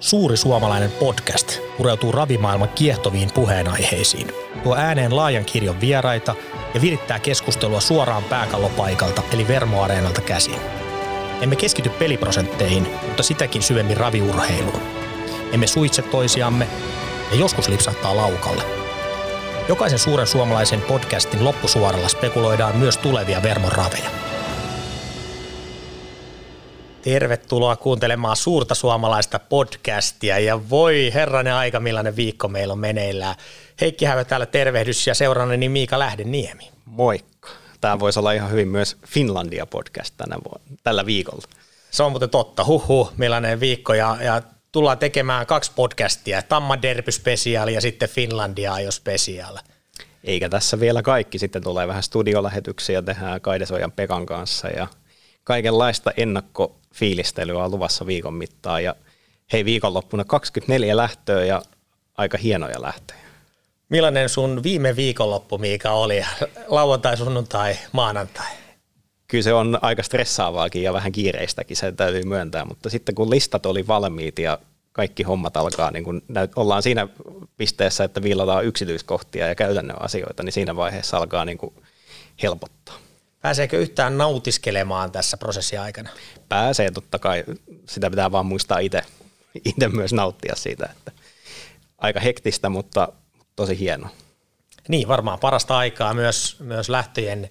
[0.00, 6.34] Suuri suomalainen podcast pureutuu ravimaailman kiehtoviin puheenaiheisiin, tuo ääneen laajan kirjon vieraita
[6.74, 10.60] ja virittää keskustelua suoraan pääkallopaikalta eli Vermoareenalta käsin.
[11.40, 14.82] Emme keskity peliprosentteihin, mutta sitäkin syvemmin raviurheiluun.
[15.52, 16.68] Emme suitse toisiamme
[17.30, 18.62] ja joskus lipsahtaa laukalle.
[19.68, 24.10] Jokaisen suuren suomalaisen podcastin loppusuoralla spekuloidaan myös tulevia Vermon raveja.
[27.06, 33.34] Tervetuloa kuuntelemaan suurta suomalaista podcastia ja voi herranen aika millainen viikko meillä on meneillään.
[33.80, 36.70] Heikki Hävä täällä tervehdys ja seurannani Miika Lähdeniemi.
[36.84, 37.48] Moikka.
[37.80, 41.42] Tämä voisi olla ihan hyvin myös Finlandia podcast tänä vuonna, tällä viikolla.
[41.90, 44.42] Se on muuten totta, huhu, millainen viikko ja, ja
[44.72, 49.58] tullaan tekemään kaksi podcastia, Tamma Derby Special ja sitten Finlandia jo Special.
[50.24, 54.86] Eikä tässä vielä kaikki, sitten tulee vähän studiolähetyksiä, tehdään Kaidesojan Pekan kanssa ja
[55.46, 58.94] kaikenlaista ennakkofiilistelyä on luvassa viikon mittaan ja
[59.52, 61.62] hei viikonloppuna 24 lähtöä ja
[62.16, 63.20] aika hienoja lähtöjä.
[63.88, 66.24] Millainen sun viime viikonloppu, Miika, oli?
[66.66, 68.46] Lauantai, sunnuntai, maanantai?
[69.28, 73.66] Kyllä se on aika stressaavaakin ja vähän kiireistäkin, se täytyy myöntää, mutta sitten kun listat
[73.66, 74.58] oli valmiit ja
[74.92, 77.08] kaikki hommat alkaa, niin kun näyt, ollaan siinä
[77.56, 81.58] pisteessä, että viilataan yksityiskohtia ja käytännön asioita, niin siinä vaiheessa alkaa niin
[82.42, 83.05] helpottaa.
[83.40, 86.10] Pääseekö yhtään nautiskelemaan tässä prosessin aikana?
[86.48, 87.44] Pääsee totta kai,
[87.88, 89.02] sitä pitää vaan muistaa itse,
[89.64, 91.12] itse myös nauttia siitä, että
[91.98, 93.08] aika hektistä, mutta
[93.56, 94.08] tosi hieno.
[94.88, 97.50] Niin, varmaan parasta aikaa myös, myös lähtöjen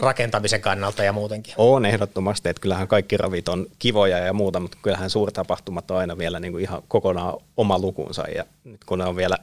[0.00, 1.54] rakentamisen kannalta ja muutenkin.
[1.56, 6.18] On ehdottomasti, että kyllähän kaikki ravit on kivoja ja muuta, mutta kyllähän suurtapahtumat on aina
[6.18, 9.36] vielä niin kuin ihan kokonaan oma lukunsa ja nyt kun on vielä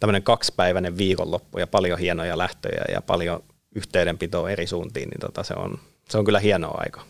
[0.00, 3.42] tämmöinen kaksipäiväinen viikonloppu ja paljon hienoja lähtöjä ja paljon
[3.74, 7.00] yhteydenpitoa eri suuntiin, niin tota se, on, se on kyllä hienoa aika.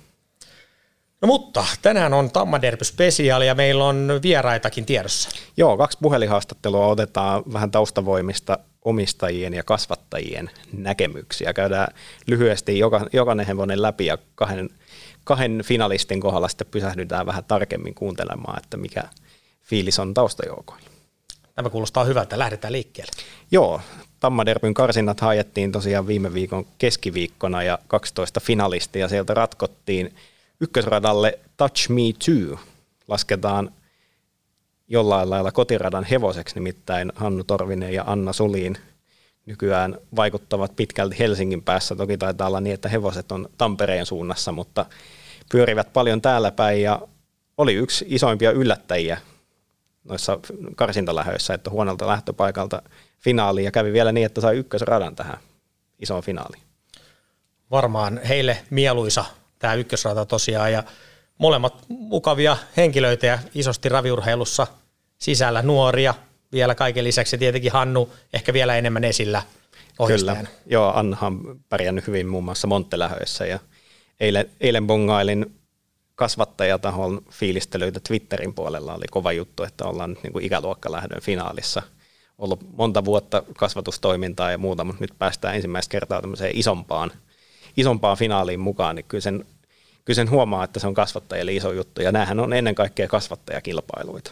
[1.23, 5.31] No mutta tänään on Tammaderby Special ja meillä on vieraitakin tiedossa.
[5.57, 11.53] Joo, kaksi puhelinhaastattelua otetaan vähän taustavoimista omistajien ja kasvattajien näkemyksiä.
[11.53, 11.95] Käydään
[12.27, 14.71] lyhyesti joka, jokainen hevonen läpi ja kahden,
[15.25, 19.03] kahden finalistin kohdalla sitten pysähdytään vähän tarkemmin kuuntelemaan, että mikä
[19.63, 20.89] fiilis on taustajoukoilla.
[21.55, 23.13] Tämä kuulostaa hyvältä, lähdetään liikkeelle.
[23.51, 23.81] Joo,
[24.21, 30.15] Tammaderbyn karsinnat haettiin tosiaan viime viikon keskiviikkona ja 12 finalistia sieltä ratkottiin
[30.61, 32.59] ykkösradalle Touch Me Too.
[33.09, 33.71] Lasketaan
[34.89, 38.77] jollain lailla kotiradan hevoseksi, nimittäin Hannu Torvinen ja Anna Suliin
[39.47, 41.97] nykyään vaikuttavat pitkälti Helsingin päässä.
[41.97, 44.87] Toki taitaa olla niin, että hevoset on Tampereen suunnassa, mutta
[45.51, 47.01] pyörivät paljon täällä päin ja
[47.59, 49.19] oli yksi isoimpia yllättäjiä
[50.05, 50.39] noissa
[50.77, 52.83] karsintalähöissä, että huonolta lähtöpaikalta
[53.21, 55.39] finaaliin ja kävi vielä niin, että sai ykkösradan tähän
[55.99, 56.63] isoon finaaliin.
[57.71, 59.25] Varmaan heille mieluisa
[59.59, 60.83] tämä ykkösrata tosiaan ja
[61.39, 64.67] molemmat mukavia henkilöitä ja isosti raviurheilussa
[65.19, 66.15] sisällä nuoria.
[66.53, 69.43] Vielä kaiken lisäksi tietenkin Hannu ehkä vielä enemmän esillä
[69.99, 70.41] ohjastajana.
[70.41, 73.59] Kyllä, joo, Annahan pärjännyt hyvin muun muassa Monttelähöissä ja
[74.21, 75.55] eilen, eilen bongailin
[76.15, 81.83] kasvattajatahon fiilistelyitä Twitterin puolella oli kova juttu, että ollaan nyt niin kuin ikäluokkalähdön finaalissa.
[82.39, 87.11] Ollut monta vuotta kasvatustoimintaa ja muuta, mutta nyt päästään ensimmäistä kertaa tämmöiseen isompaan,
[87.77, 89.45] isompaan finaaliin mukaan, niin kyllä sen
[90.09, 94.31] kyllä sen huomaa, että se on kasvattajille iso juttu, ja näähän on ennen kaikkea kasvattajakilpailuita.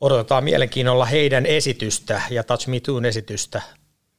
[0.00, 3.62] Odotetaan mielenkiinnolla heidän esitystä ja Touch Me Toon esitystä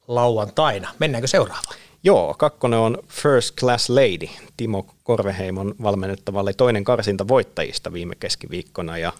[0.08, 0.88] lauantaina.
[0.98, 1.76] Mennäänkö seuraavaan?
[2.02, 8.98] Joo, kakkonen on First Class Lady, Timo Korveheimon valmennettava oli toinen karsinta voittajista viime keskiviikkona
[8.98, 9.12] ja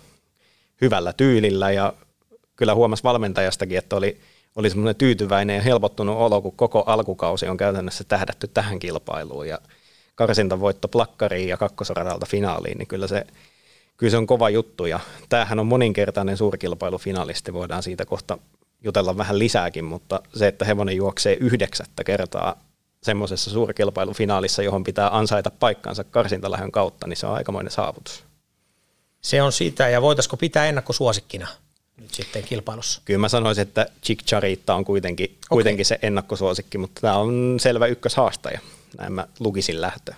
[0.80, 1.92] hyvällä tyylillä ja
[2.56, 4.20] kyllä huomasi valmentajastakin, että oli,
[4.56, 9.58] oli semmoinen tyytyväinen ja helpottunut olo, kun koko alkukausi on käytännössä tähdätty tähän kilpailuun ja
[10.14, 13.26] karsintavoitto plakkariin ja kakkosradalta finaaliin, niin kyllä se,
[13.96, 14.86] kyllä se on kova juttu.
[14.86, 18.38] Ja tämähän on moninkertainen suurkilpailufinalisti, voidaan siitä kohta
[18.84, 22.56] jutella vähän lisääkin, mutta se, että hevonen juoksee yhdeksättä kertaa
[23.02, 28.24] semmoisessa suurkilpailufinaalissa, johon pitää ansaita paikkansa karsintalähön kautta, niin se on aikamoinen saavutus.
[29.20, 31.48] Se on sitä, ja voitaisiko pitää ennakkosuosikkina
[32.01, 33.03] nyt sitten kilpailussa?
[33.04, 35.41] Kyllä mä sanoisin, että Chick Charita on kuitenkin, okay.
[35.48, 38.60] kuitenkin se ennakkosuosikki, mutta tämä on selvä ykköshaastaja
[38.98, 40.13] näin mä lukisin lähtö.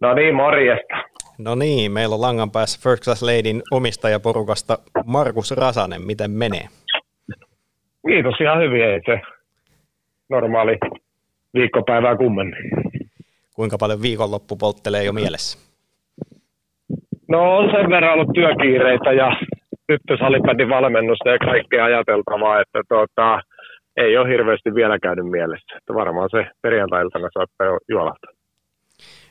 [0.00, 0.94] No niin, morjesta.
[1.38, 6.02] No niin, meillä on langan päässä First Class Ladyn omistajaporukasta Markus Rasanen.
[6.02, 6.68] Miten menee?
[8.06, 8.84] Kiitos, ihan hyvin.
[8.84, 9.20] Ei se
[10.28, 10.78] normaali
[11.54, 12.70] viikkopäivää kummemmin.
[13.56, 15.58] Kuinka paljon viikonloppu polttelee jo mielessä?
[17.28, 19.28] No on sen verran ollut työkiireitä ja
[19.86, 23.42] tyttösalipädin valmennusta ja kaikkea ajateltavaa, että tuota,
[23.96, 25.76] ei ole hirveästi vielä käynyt mielessä.
[25.76, 28.30] Että varmaan se perjantai-iltana saattaa jo juolahtaa.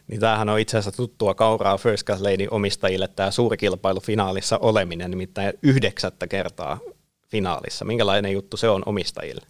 [0.08, 4.58] Niin tämähän on itse asiassa tuttua kauraa First Class Lady omistajille tämä suuri kilpailu finaalissa
[4.62, 6.78] oleminen, nimittäin yhdeksättä kertaa
[7.32, 7.86] finaalissa.
[7.86, 9.42] Minkälainen juttu se on omistajille?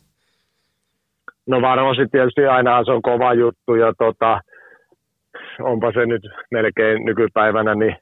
[1.46, 4.42] No varmasti tietysti aina se on kova juttu ja tota,
[5.60, 7.96] onpa se nyt melkein nykypäivänä niin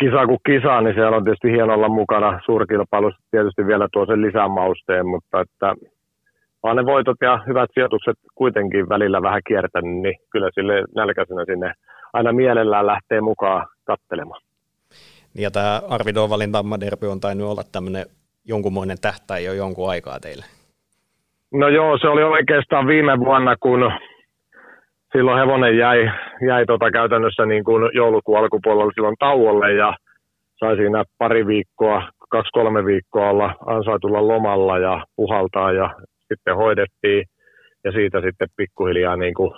[0.00, 2.40] kisa kuin kisa, niin siellä on tietysti hieno olla mukana.
[2.44, 5.74] Suurkilpailussa tietysti vielä tuo sen lisämausteen, mutta että
[6.62, 11.72] vaan ne voitot ja hyvät sijoitukset kuitenkin välillä vähän kiertänyt, niin kyllä sille nälkäisenä sinne
[12.12, 14.40] aina mielellään lähtee mukaan kattelemaan.
[15.34, 18.06] Ja tämä Arvi Dovalin Tammaderby on tainnut olla tämmöinen
[18.44, 20.44] jonkunmoinen tähtäin jo jonkun aikaa teille.
[21.52, 23.92] No joo, se oli oikeastaan viime vuonna, kun
[25.12, 26.10] silloin hevonen jäi,
[26.46, 29.94] jäi tota käytännössä niin kuin joulukuun alkupuolella silloin tauolle ja
[30.56, 35.94] sai siinä pari viikkoa, kaksi-kolme viikkoa olla ansaitulla lomalla ja puhaltaa ja
[36.28, 37.24] sitten hoidettiin.
[37.84, 39.50] Ja siitä sitten pikkuhiljaa niin kuin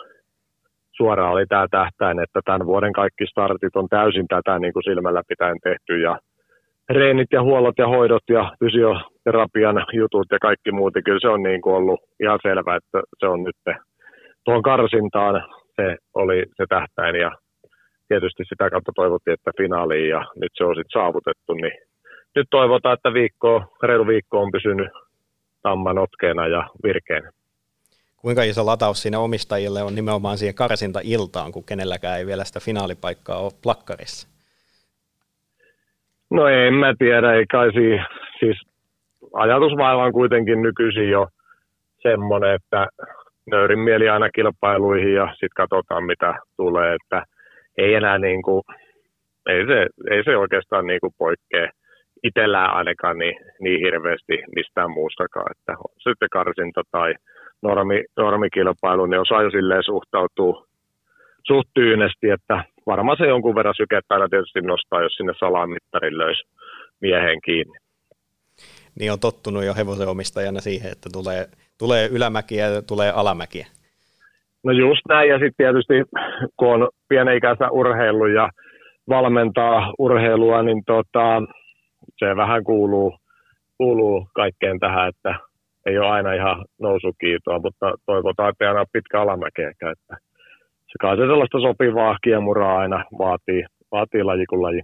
[0.96, 5.22] suoraan oli tämä tähtäin, että tämän vuoden kaikki startit on täysin tätä niin kuin silmällä
[5.28, 6.18] pitäen tehty ja
[6.90, 11.60] reenit ja huollot ja hoidot ja fysioterapian jutut ja kaikki muut, kyllä se on niin
[11.60, 13.56] kuin ollut ihan selvä, että se on nyt
[14.44, 15.42] tuon karsintaan
[15.76, 17.30] se oli se tähtäin ja
[18.08, 21.72] tietysti sitä kautta toivottiin, että finaaliin ja nyt se on sitten saavutettu, niin
[22.34, 24.88] nyt toivotaan, että viikko, reilu viikko on pysynyt
[25.62, 27.30] tamman otkeena ja virkeänä.
[28.16, 33.38] Kuinka iso lataus siinä omistajille on nimenomaan siihen karsinta-iltaan, kun kenelläkään ei vielä sitä finaalipaikkaa
[33.38, 34.28] ole plakkarissa?
[36.30, 38.00] No en mä tiedä, ei kai si-
[38.38, 38.60] siis
[39.32, 41.28] ajatusmaailma on kuitenkin nykyisin jo
[42.02, 42.86] semmoinen, että
[43.50, 47.24] nöyrin mieli aina kilpailuihin ja sitten katsotaan mitä tulee, että
[47.78, 48.62] ei enää niin kuin,
[49.48, 51.68] ei se, ei se oikeastaan niin kuin poikkea
[52.24, 57.14] itsellään ainakaan niin, niin hirveästi mistään muustakaan, että on sitten karsinta tai
[57.62, 60.66] normi, normikilpailu, niin osaa jo silleen suhtautua
[61.46, 66.42] suht tyynesti, että varmaan se jonkun verran sykettä aina tietysti nostaa, jos sinne salamittarin löysi
[67.00, 67.78] miehen kiinni.
[68.98, 71.46] Niin on tottunut jo hevosen omistajana siihen, että tulee,
[71.78, 73.66] tulee ylämäkiä ja tulee alamäkiä.
[74.64, 75.94] No just näin, ja sitten tietysti
[76.56, 78.50] kun on pienen ikänsä urheilu ja
[79.08, 81.42] valmentaa urheilua, niin tota,
[82.18, 83.14] se vähän kuuluu,
[83.78, 85.34] kuuluu kaikkeen tähän, että
[85.86, 90.16] ei ole aina ihan nousukiitoa, mutta toivotaan, että ei aina pitkä alamäkeäkään, että
[90.86, 94.82] se kai se sellaista sopivaa kiemuraa aina vaatii, vaatii laji kuin laji.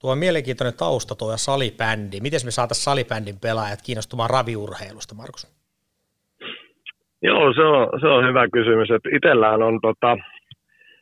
[0.00, 2.20] Tuo on mielenkiintoinen tausta tuo salibändi.
[2.20, 5.58] Miten me saataisiin salibändin pelaajat kiinnostumaan raviurheilusta, Markus?
[7.22, 8.90] Joo, se on, se on hyvä kysymys.
[8.90, 10.16] Että itsellään on tota,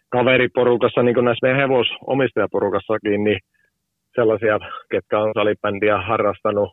[0.08, 3.40] kaveriporukassa, niin kuin näissä meidän hevosomistajaporukassakin, niin
[4.14, 4.58] sellaisia,
[4.90, 6.70] ketkä on salibändiä harrastanut,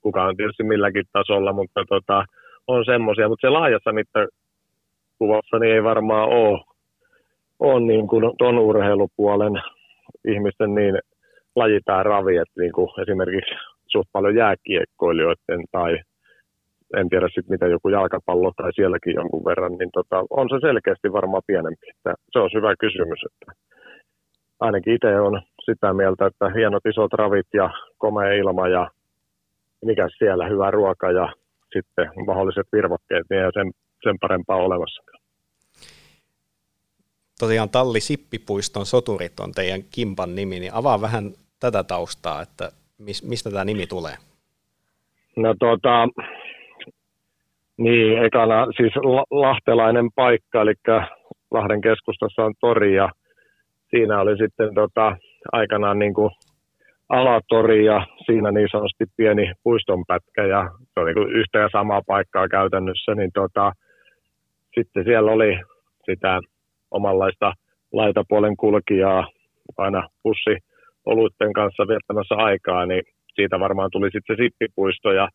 [0.00, 2.24] kuka on tietysti milläkin tasolla, mutta tota,
[2.66, 3.28] on semmoisia.
[3.28, 6.60] Mutta se laajassa mittakuvassa niin ei varmaan ole,
[7.58, 9.62] ole niin kuin ton urheilupuolen
[10.28, 10.98] ihmisten niin
[11.56, 13.54] laji tai ravi, että niin kuin esimerkiksi
[13.86, 15.98] suht paljon jääkiekkoilijoiden tai
[16.96, 21.12] en tiedä sitten mitä joku jalkapallo tai sielläkin jonkun verran, niin tota, on se selkeästi
[21.12, 21.86] varmaan pienempi.
[21.90, 23.52] Että se on hyvä kysymys, että
[24.60, 28.90] ainakin itse on sitä mieltä, että hienot isot ravit ja komea ilma ja
[29.84, 31.32] mikä siellä hyvä ruoka ja
[31.72, 33.72] sitten mahdolliset virvokkeet, niin ei sen,
[34.02, 35.02] sen parempaa olemassa.
[37.38, 41.32] Tosiaan Talli Sippipuiston soturit on teidän kimpan nimi, niin avaa vähän
[41.64, 42.68] tätä taustaa, että
[43.28, 44.16] mistä tämä nimi tulee?
[45.36, 46.08] No tota,
[47.76, 48.92] niin, ekana siis
[49.30, 50.74] lahtelainen paikka, eli
[51.50, 53.08] Lahden keskustassa on tori ja
[53.90, 55.16] siinä oli sitten tota,
[55.52, 56.30] aikanaan niin kuin
[57.08, 62.02] alatori ja siinä niin sanotusti pieni puistonpätkä ja se on niin kuin yhtä ja samaa
[62.06, 63.72] paikkaa käytännössä, niin tota,
[64.74, 65.58] sitten siellä oli
[66.06, 66.40] sitä
[66.90, 67.52] omanlaista
[67.92, 69.28] laitapuolen kulkijaa
[69.76, 70.56] aina pussi
[71.06, 73.02] oluitten kanssa viettämässä aikaa, niin
[73.34, 75.12] siitä varmaan tuli sitten se sippipuisto.
[75.12, 75.28] Ja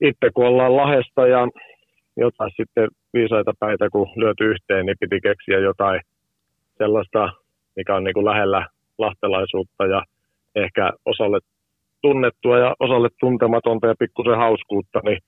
[0.00, 1.48] itse kun ollaan Lahesta ja
[2.16, 6.00] jotain sitten viisaita päitä kun lyöty yhteen, niin piti keksiä jotain
[6.78, 7.32] sellaista,
[7.76, 8.66] mikä on niin kuin lähellä
[8.98, 10.02] lahtelaisuutta ja
[10.54, 11.38] ehkä osalle
[12.02, 15.18] tunnettua ja osalle tuntematonta ja pikkusen hauskuutta, niin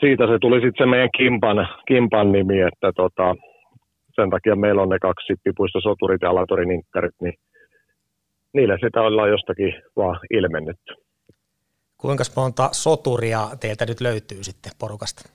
[0.00, 3.34] siitä se tuli sitten se meidän kimpan, kimpan nimi, että tota,
[4.14, 7.34] sen takia meillä on ne kaksi sippipuista soturit ja alatorininkkarit, niin
[8.52, 10.94] niillä sitä ollaan jostakin vaan ilmennetty.
[11.96, 15.28] Kuinka monta soturia teiltä nyt löytyy sitten porukasta?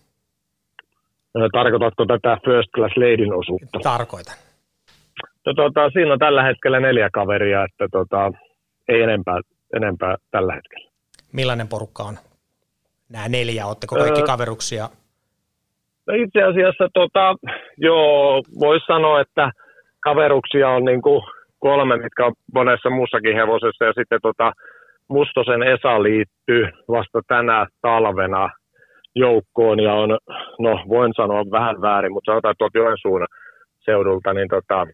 [1.51, 3.79] Tarkoitatko tätä First Class Ladyn osuutta?
[3.83, 4.35] Tarkoitan.
[5.45, 8.31] No, tota, siinä on tällä hetkellä neljä kaveria, että tota,
[8.87, 9.41] ei enempää,
[9.75, 10.89] enempää tällä hetkellä.
[11.33, 12.17] Millainen porukka on
[13.09, 13.65] nämä neljä?
[13.65, 14.89] Oletteko kaikki öö, kaveruksia?
[16.07, 17.35] No itse asiassa tota,
[17.77, 19.51] joo, voisi sanoa, että
[19.99, 21.21] kaveruksia on niin kuin
[21.59, 24.51] kolme, mitkä on monessa muussakin hevosessa ja sitten tota,
[25.09, 28.49] Mustosen Esa liittyy vasta tänä talvena
[29.15, 30.17] joukkoon ja on,
[30.59, 33.25] no voin sanoa vähän väärin, mutta sanotaan tuolta Joensuun
[33.79, 34.87] seudulta, niin tota,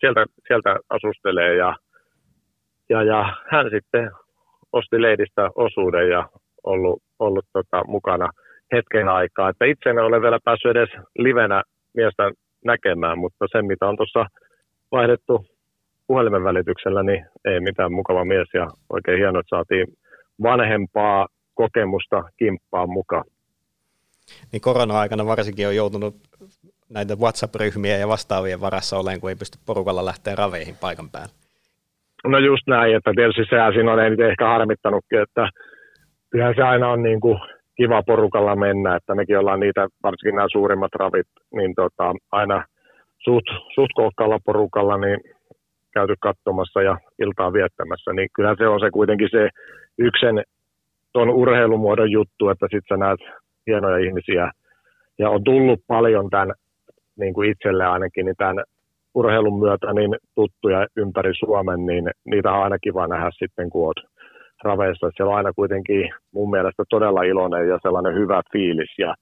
[0.00, 1.76] sieltä, sieltä asustelee ja,
[2.88, 4.10] ja, ja, hän sitten
[4.72, 6.28] osti leidistä osuuden ja
[6.64, 8.28] ollut, ollut tota, mukana
[8.72, 9.48] hetken aikaa.
[9.48, 11.62] Että itse en ole vielä päässyt edes livenä
[11.94, 12.30] miestä
[12.64, 14.26] näkemään, mutta se mitä on tuossa
[14.92, 15.46] vaihdettu
[16.06, 19.86] puhelimen välityksellä, niin ei mitään mukava mies ja oikein hienoa, että saatiin
[20.42, 23.24] vanhempaa kokemusta kimppaan mukaan.
[24.52, 26.14] Niin korona-aikana varsinkin on joutunut
[26.90, 31.32] näitä WhatsApp-ryhmiä ja vastaavien varassa olen, kun ei pysty porukalla lähteä raveihin paikan päälle.
[32.26, 35.48] No just näin, että tietysti sehän siinä on eniten ehkä harmittanutkin, että
[36.30, 37.38] kyllähän se aina on niin kuin
[37.76, 42.64] kiva porukalla mennä, että mekin ollaan niitä, varsinkin nämä suurimmat ravit, niin tota, aina
[43.24, 43.92] suht, suht
[44.44, 45.20] porukalla niin
[45.94, 49.48] käyty katsomassa ja iltaa viettämässä, niin kyllä se on se kuitenkin se
[49.98, 50.42] yksen
[51.12, 53.20] tuon urheilumuodon juttu, että sitten sä näet
[53.66, 54.50] hienoja ihmisiä
[55.18, 56.52] ja on tullut paljon tämän
[57.16, 58.64] niin kuin itselle ainakin niin tämän
[59.14, 64.10] urheilun myötä niin tuttuja ympäri Suomen, niin niitä on aina kiva nähdä sitten, kun olet
[64.64, 65.10] raveissa.
[65.16, 69.14] Siellä on aina kuitenkin mun mielestä todella iloinen ja sellainen hyvä fiilis ja,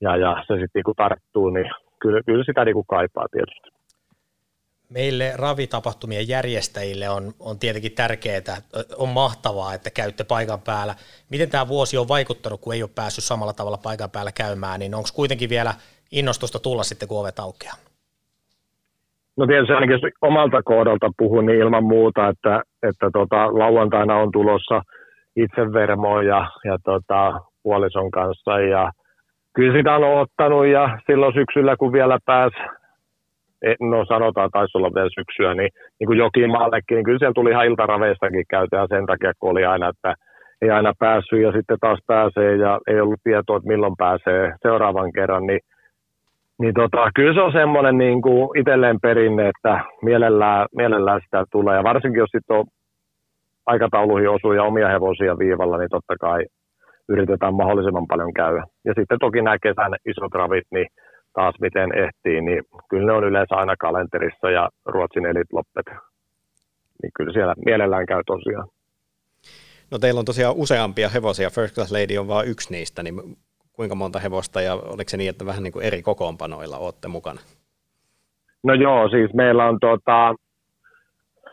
[0.00, 3.77] ja, ja se sitten niin tarttuu, niin kyllä, kyllä sitä niin kuin kaipaa tietysti.
[4.94, 8.56] Meille ravitapahtumien järjestäjille on, on tietenkin tärkeää,
[8.98, 10.94] on mahtavaa, että käytte paikan päällä.
[11.30, 14.94] Miten tämä vuosi on vaikuttanut, kun ei ole päässyt samalla tavalla paikan päällä käymään, niin
[14.94, 15.72] onko kuitenkin vielä
[16.12, 17.76] innostusta tulla sitten, kun ovet aukeaa?
[19.36, 24.82] No tietysti ainakin omalta kohdalta puhun niin ilman muuta, että, että tota, lauantaina on tulossa
[25.36, 28.92] itsevermo ja, ja tota, puolison kanssa ja
[29.54, 32.56] kyllä sitä on ottanut ja silloin syksyllä kun vielä pääsi
[33.80, 37.66] no sanotaan, taisi olla vielä syksyä, niin, niin kuin Jokimaallekin, niin kyllä siellä tuli ihan
[37.66, 40.14] iltaraveistakin käytöä sen takia, kun oli aina, että
[40.62, 45.12] ei aina päässyt ja sitten taas pääsee ja ei ollut tietoa, että milloin pääsee seuraavan
[45.12, 45.60] kerran, niin,
[46.58, 51.76] niin tota, kyllä se on semmoinen niin kuin itselleen perinne, että mielellään, mielellään sitä tulee
[51.76, 52.64] ja varsinkin jos sitten on
[53.66, 56.44] aikatauluihin osuu ja omia hevosia viivalla, niin totta kai
[57.08, 58.64] yritetään mahdollisimman paljon käydä.
[58.84, 60.86] Ja sitten toki nämä kesän isot ravit, niin
[61.38, 65.86] taas miten ehtii, niin kyllä ne on yleensä aina kalenterissa ja Ruotsin elitloppet.
[67.02, 68.68] Niin kyllä siellä mielellään käy tosiaan.
[69.90, 73.14] No teillä on tosiaan useampia hevosia, First Class Lady on vain yksi niistä, niin
[73.72, 77.40] kuinka monta hevosta ja oliko se niin, että vähän niin kuin eri kokoonpanoilla olette mukana?
[78.62, 80.34] No joo, siis meillä on tota,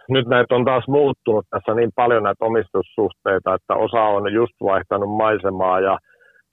[0.10, 5.10] nyt näitä on taas muuttunut tässä niin paljon näitä omistussuhteita, että osa on just vaihtanut
[5.10, 5.98] maisemaa ja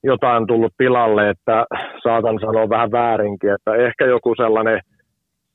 [0.02, 1.66] jotain tullut tilalle, että
[2.02, 4.80] saatan sanoa vähän väärinkin, että ehkä joku sellainen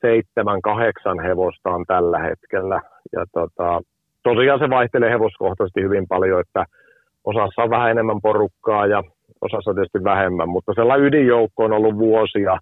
[0.02, 2.82] seitsemän, kahdeksan hevosta on tällä hetkellä.
[3.14, 3.82] Ja tota,
[4.24, 6.66] tosiaan se vaihtelee hevoskohtaisesti hyvin paljon, että
[7.24, 9.04] osassa on vähän enemmän porukkaa ja
[9.42, 12.58] osassa tietysti vähemmän, mutta sellainen ydinjoukko on ollut vuosia,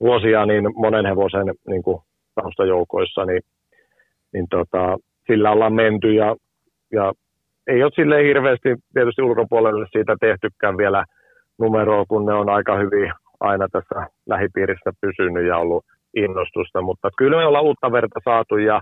[0.00, 2.02] vuosia niin monen hevosen niin kuin
[2.34, 3.42] taustajoukoissa, niin,
[4.32, 6.36] niin tota, sillä ollaan menty ja,
[6.92, 7.12] ja
[7.66, 11.04] ei ole sille hirveästi tietysti ulkopuolelle siitä tehtykään vielä–
[11.58, 15.84] numeroa, kun ne on aika hyvin aina tässä lähipiirissä pysynyt ja ollut
[16.16, 18.80] innostusta, mutta kyllä me ollaan uutta verta saatu ja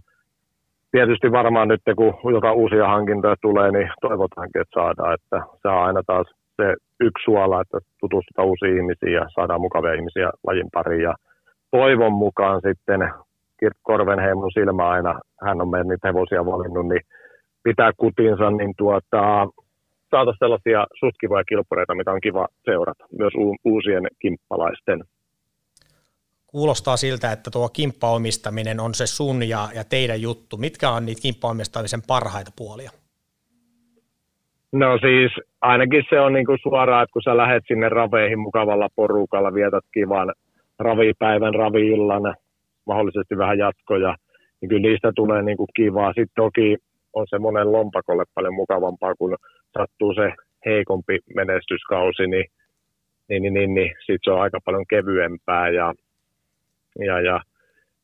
[0.91, 5.85] tietysti varmaan nyt kun joka uusia hankintoja tulee, niin toivotaankin, että saadaan, että se on
[5.85, 11.03] aina taas se yksi suola, että tutustutaan uusiin ihmisiin ja saadaan mukavia ihmisiä lajin pariin.
[11.03, 11.15] Ja
[11.71, 13.01] toivon mukaan sitten
[13.61, 17.01] Kirk Korvenheimon silmä aina, hän on meidän niitä hevosia valinnut, niin
[17.63, 19.47] pitää kutinsa, niin tuota,
[20.11, 23.33] saataisiin sellaisia suht kivoja kilppureita, mitä on kiva seurata, myös
[23.65, 25.05] uusien kimppalaisten.
[26.47, 30.57] Kuulostaa siltä, että tuo kimppaomistaminen on se sun ja, ja teidän juttu.
[30.57, 32.91] Mitkä on niitä kimppaomistamisen parhaita puolia?
[34.73, 39.55] No siis ainakin se on niinku suoraan, että kun sä lähet sinne raveihin mukavalla porukalla,
[39.55, 40.33] vietät kivan
[40.79, 42.35] ravipäivän, raviillan,
[42.87, 44.17] mahdollisesti vähän jatkoja,
[44.61, 46.09] niin kyllä niistä tulee niinku kivaa.
[46.09, 46.77] Sitten toki
[47.17, 49.37] on se monen lompakolle paljon mukavampaa, kun
[49.79, 50.33] sattuu se
[50.67, 52.45] heikompi menestyskausi, niin,
[53.29, 55.69] niin, niin, niin, niin sitten se on aika paljon kevyempää.
[55.69, 55.95] Ja,
[56.99, 57.41] ja, ja,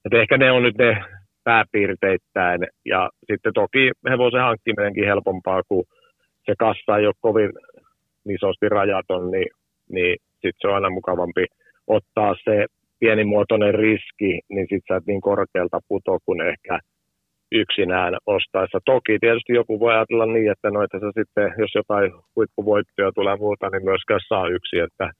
[0.05, 1.05] et ehkä ne on nyt ne
[1.45, 2.61] pääpiirteittäin.
[2.85, 5.85] Ja sitten toki hevosen hankkiminenkin helpompaa, kun
[6.47, 7.51] se kassa ei ole kovin
[8.29, 9.51] isosti rajaton, niin,
[9.89, 11.45] niin sitten se on aina mukavampi
[11.87, 12.67] ottaa se
[12.99, 16.79] pienimuotoinen riski, niin sitten sä et niin korkealta puto, kun ehkä–
[17.53, 18.79] yksinään ostaessa.
[18.85, 23.37] Toki tietysti joku voi ajatella niin, että no, että se sitten, jos jotain huippuvoittoja tulee
[23.37, 25.11] muuta, niin myöskään saa yksi, että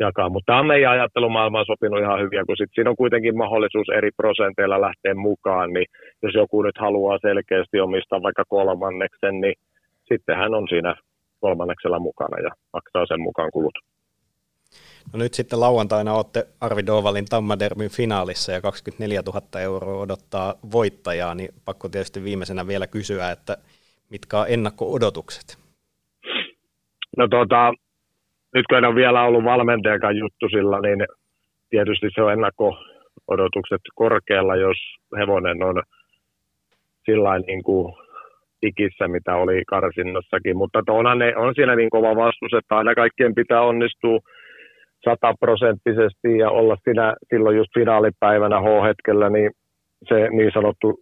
[0.00, 0.28] jakaa.
[0.28, 4.10] Mutta tämä on meidän ajattelumaailmaan sopinut ihan hyviä, kun sitten siinä on kuitenkin mahdollisuus eri
[4.16, 5.86] prosenteilla lähteä mukaan, niin
[6.22, 9.54] jos joku nyt haluaa selkeästi omistaa vaikka kolmanneksen, niin
[10.08, 10.94] sitten hän on siinä
[11.40, 13.91] kolmanneksella mukana ja maksaa sen mukaan kulut.
[15.12, 21.34] No nyt sitten lauantaina olette Arvi Dovalin Tammadermin finaalissa ja 24 000 euroa odottaa voittajaa,
[21.34, 23.56] niin pakko tietysti viimeisenä vielä kysyä, että
[24.10, 25.58] mitkä on ennakko-odotukset?
[27.16, 27.72] No tota,
[28.54, 31.06] nyt kun en ole vielä ollut valmentajakaan juttu sillä, niin
[31.70, 34.76] tietysti se on ennakko-odotukset korkealla, jos
[35.18, 35.82] hevonen on
[37.04, 37.94] sillä niin kuin
[38.62, 43.34] ikissä, mitä oli karsinnassakin, mutta onhan ne, on siinä niin kova vastus, että aina kaikkien
[43.34, 44.18] pitää onnistua
[45.04, 49.50] sataprosenttisesti ja olla siinä, silloin just finaalipäivänä H-hetkellä, niin
[50.08, 50.98] se niin sanottu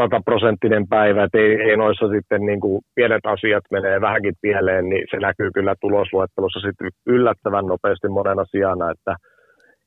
[0.00, 5.04] sataprosenttinen päivä, että ei, ei noissa sitten niin kuin pienet asiat menee vähänkin pieleen, niin
[5.10, 9.16] se näkyy kyllä tulosluettelossa sitten yllättävän nopeasti monen asiana, että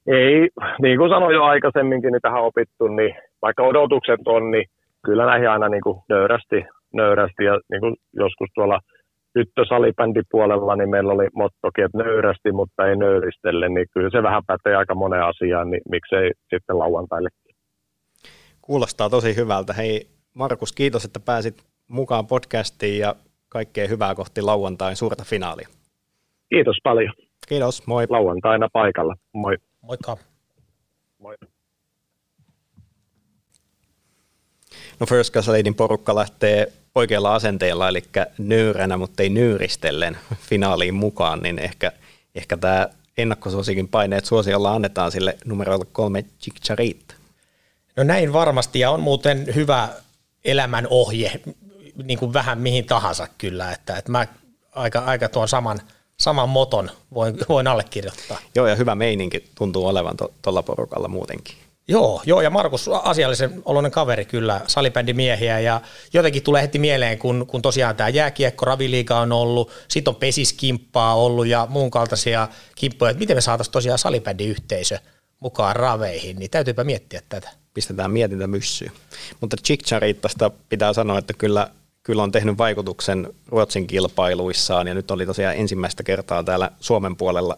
[0.08, 0.50] ei,
[0.82, 4.66] niin kuin sanoin jo aikaisemminkin, niin tähän opittu, niin vaikka odotukset on, niin
[5.06, 8.80] kyllä näihin aina niin kuin nöyrästi, nöyrästi ja niin kuin joskus tuolla
[9.34, 14.76] tyttösalibändipuolella niin meillä oli mottokin, että nöyrästi, mutta ei nöyristelle, niin kyllä se vähän pätee
[14.76, 17.30] aika moneen asiaan, niin miksei sitten lauantaille.
[18.62, 19.74] Kuulostaa tosi hyvältä.
[19.74, 23.16] Hei Markus, kiitos, että pääsit mukaan podcastiin ja
[23.50, 25.68] kaikkea hyvää kohti lauantain suurta finaalia.
[26.50, 27.14] Kiitos paljon.
[27.48, 28.06] Kiitos, moi.
[28.10, 29.16] Lauantaina paikalla.
[29.34, 29.58] Moi.
[29.82, 30.18] Moikka.
[31.20, 31.36] Moi.
[35.00, 38.04] No First Casaladin porukka lähtee oikealla asenteella, eli
[38.38, 40.18] nöyränä, mutta ei nyyristellen
[40.50, 41.92] finaaliin mukaan, niin ehkä,
[42.36, 47.16] ehkä tämä ennakkosuosikin paineet suosiolla annetaan sille numerolle kolme Chicharita.
[47.96, 49.90] No näin varmasti, ja on muuten hyvä
[50.46, 51.42] elämän ohje,
[52.04, 54.28] niin kuin vähän mihin tahansa kyllä, että, että mä
[54.76, 55.80] aika, aika tuon saman,
[56.18, 58.38] saman moton voin, voin allekirjoittaa.
[58.56, 61.56] Joo, ja hyvä meininki tuntuu olevan tuolla porukalla muutenkin.
[61.90, 65.82] Joo, joo, ja Markus asiallisen oloinen kaveri kyllä, salibändimiehiä, ja
[66.14, 71.16] jotenkin tulee heti mieleen, kun, kun tosiaan tämä jääkiekko, raviliiga on ollut, sitten on pesiskimppaa
[71.16, 75.00] ollut ja muun kaltaisia kimppoja, että miten me saataisiin tosiaan salibändiyhteisö
[75.40, 77.50] mukaan raveihin, niin täytyypä miettiä tätä.
[77.74, 78.92] Pistetään mietintä myssyyn.
[79.42, 81.70] Mutta Chicharittasta pitää sanoa, että kyllä,
[82.04, 87.58] kyllä on tehnyt vaikutuksen Ruotsin kilpailuissaan, ja nyt oli tosiaan ensimmäistä kertaa täällä Suomen puolella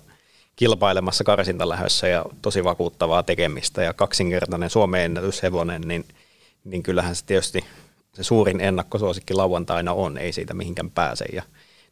[0.59, 6.05] kilpailemassa karsintalähössä ja tosi vakuuttavaa tekemistä ja kaksinkertainen Suomen ennätyshevonen, niin,
[6.63, 7.65] niin kyllähän se tietysti
[8.13, 11.25] se suurin ennakkosuosikki lauantaina on, ei siitä mihinkään pääse.
[11.33, 11.43] Ja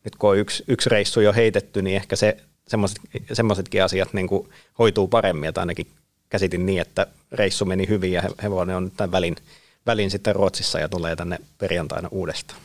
[0.03, 2.97] nyt kun on yksi, yksi reissu jo heitetty, niin ehkä se, semmoiset,
[3.33, 4.49] semmoisetkin asiat niin kuin
[4.79, 5.87] hoituu paremmin, että ainakin
[6.29, 9.35] käsitin niin, että reissu meni hyvin ja hevonen on tämän välin,
[9.85, 12.59] välin sitten Ruotsissa ja tulee tänne perjantaina uudestaan.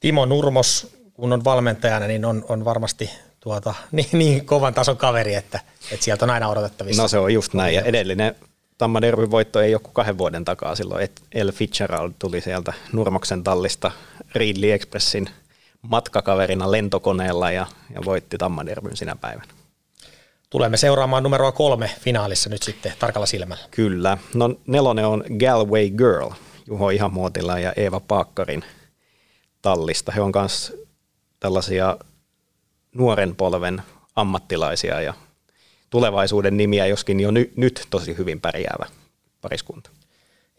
[0.00, 3.10] Timo Nurmos, kun on valmentajana, niin on, on varmasti
[3.44, 5.60] tuota, niin, niin kovan tason kaveri, että,
[5.92, 7.02] että sieltä on aina odotettavissa.
[7.02, 8.34] No se on just näin, ja edellinen
[8.78, 13.44] Tamma Derbyn voitto ei joku kahden vuoden takaa silloin, että El Fitzgerald tuli sieltä Nurmoksen
[13.44, 13.90] tallista
[14.34, 15.30] Ridley Expressin
[15.82, 19.48] matkakaverina lentokoneella ja, ja voitti Tamma Derbyn sinä päivänä.
[20.50, 23.64] Tulemme seuraamaan numeroa kolme finaalissa nyt sitten tarkalla silmällä.
[23.70, 24.18] Kyllä.
[24.34, 26.30] No nelonen on Galway Girl,
[26.66, 28.64] Juho Ihamuotila ja Eeva Paakkarin
[29.62, 30.12] tallista.
[30.12, 30.72] He on myös
[31.40, 31.96] tällaisia
[32.94, 33.82] nuoren polven
[34.16, 35.14] ammattilaisia ja
[35.90, 38.86] tulevaisuuden nimiä, joskin jo ny, nyt tosi hyvin pärjäävä
[39.40, 39.90] pariskunta.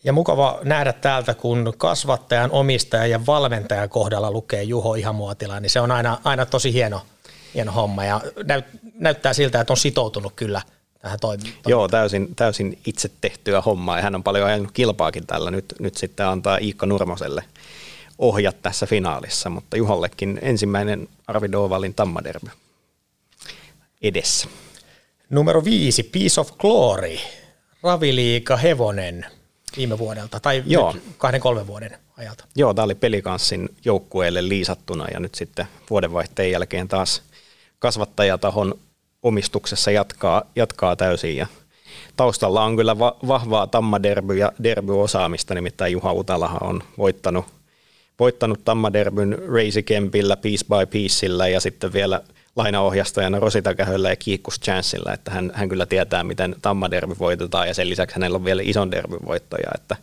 [0.04, 5.80] Ja mukava nähdä täältä, kun kasvattajan, omistajan ja valmentajan kohdalla lukee Juho Ihamuotila, niin se
[5.80, 7.02] on aina, aina tosi hieno,
[7.54, 8.66] hieno homma ja näyt,
[9.00, 10.62] näyttää siltä, että on sitoutunut kyllä
[11.02, 11.64] tähän toimintaan.
[11.68, 15.52] Joo, täysin, täysin itse tehtyä hommaa ja hän on paljon ajanut kilpaakin tällä.
[15.52, 17.44] Nyt, nyt sitten antaa Iikka Nurmoselle
[18.18, 22.50] ohjat tässä finaalissa, mutta Juhollekin ensimmäinen Arvi Dovalin tammaderby
[24.02, 24.48] edessä.
[25.30, 27.18] Numero viisi, Piece of Glory,
[27.84, 29.26] Raviliika Hevonen
[29.78, 30.96] viime vuodelta, tai Joo.
[31.18, 32.46] kahden kolmen vuoden ajalta.
[32.56, 37.22] Joo, tämä oli pelikanssin joukkueelle liisattuna ja nyt sitten vuodenvaihteen jälkeen taas
[37.80, 38.80] kasvattajatahon
[39.24, 41.48] omistuksessa jatkaa, jatkaa täysin ja
[42.18, 47.46] taustalla on kyllä va- vahvaa tammaderby ja derbyosaamista, nimittäin Juha Utalahan on voittanut
[48.20, 52.22] voittanut Tammaderbyn Raisi Kempillä Piece by Pieceillä ja sitten vielä
[52.56, 57.74] lainaohjastajana Rosita Kähöllä ja Kiikkus Chanceilla, että hän, hän kyllä tietää, miten Tammaderby voitetaan ja
[57.74, 59.96] sen lisäksi hänellä on vielä ison derbyn voittoja, että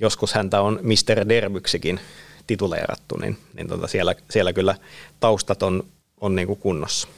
[0.00, 1.28] joskus häntä on Mr.
[1.28, 2.00] Derbyksikin
[2.46, 4.74] tituleerattu, niin, niin tota siellä, siellä kyllä
[5.20, 5.84] taustat on,
[6.20, 7.08] on niin kuin kunnossa.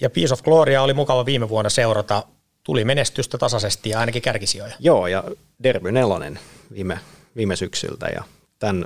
[0.00, 2.24] Ja Piece of Gloria oli mukava viime vuonna seurata.
[2.64, 4.74] Tuli menestystä tasaisesti ja ainakin kärkisijoja.
[4.78, 5.24] Joo, ja
[5.62, 6.38] Derby nelonen
[6.72, 7.00] viime,
[7.36, 8.24] viime syksyltä ja
[8.58, 8.84] tämän,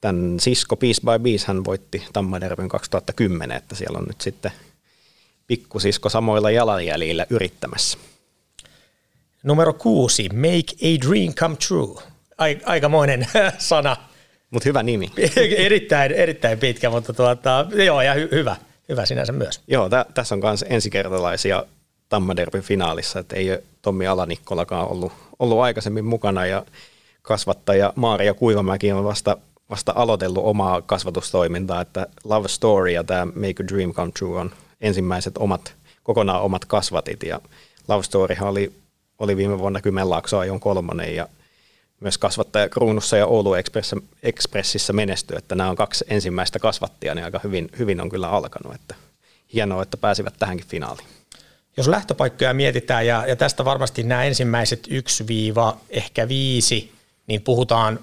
[0.00, 4.52] tämän Sisko Piece by Piece hän voitti Tammaderbyn 2010, että siellä on nyt sitten
[5.46, 7.98] pikkusisko samoilla jalanjäljillä yrittämässä.
[9.42, 12.02] Numero kuusi, Make a Dream Come True.
[12.66, 13.26] Aikamoinen
[13.58, 13.96] sana.
[14.50, 15.10] Mutta hyvä nimi.
[15.56, 18.56] erittäin, erittäin pitkä, mutta tuota, joo, ja hy- hyvä,
[18.88, 19.60] hyvä sinänsä myös.
[19.68, 21.64] Joo, tä- tässä on myös ensikertalaisia
[22.08, 26.66] Tammaderbyn finaalissa, että ei ole Tommi Alanikkolakaan ollut, ollut aikaisemmin mukana ja
[27.22, 29.36] kasvattaja Maaria Kuivamäki on vasta,
[29.70, 34.50] vasta aloitellut omaa kasvatustoimintaa, että Love Story ja tämä Make a Dream Come True on
[34.80, 37.40] ensimmäiset omat, kokonaan omat kasvatit ja
[37.88, 38.72] Love Story oli,
[39.18, 41.28] oli viime vuonna Kymenlaaksoa jo kolmonen ja
[42.00, 43.54] myös kasvattaja Kruunussa ja Oulu
[44.22, 48.74] Expressissä menesty, että nämä on kaksi ensimmäistä kasvattia, niin aika hyvin, hyvin on kyllä alkanut,
[48.74, 48.94] että
[49.52, 51.08] hienoa, että pääsivät tähänkin finaaliin.
[51.76, 55.24] Jos lähtöpaikkoja mietitään, ja, ja tästä varmasti nämä ensimmäiset 1
[55.90, 56.92] ehkä viisi,
[57.26, 57.98] niin puhutaan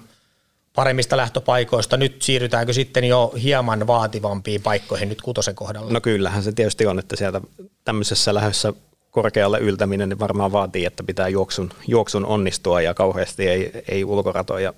[0.76, 1.96] paremmista lähtöpaikoista.
[1.96, 5.92] Nyt siirrytäänkö sitten jo hieman vaativampiin paikkoihin nyt kutosen kohdalla?
[5.92, 7.40] No kyllähän se tietysti on, että sieltä
[7.84, 8.72] tämmöisessä lähdössä
[9.10, 14.74] korkealle yltäminen niin varmaan vaatii, että pitää juoksun, juoksun onnistua ja kauheasti ei, ei ulkoratoja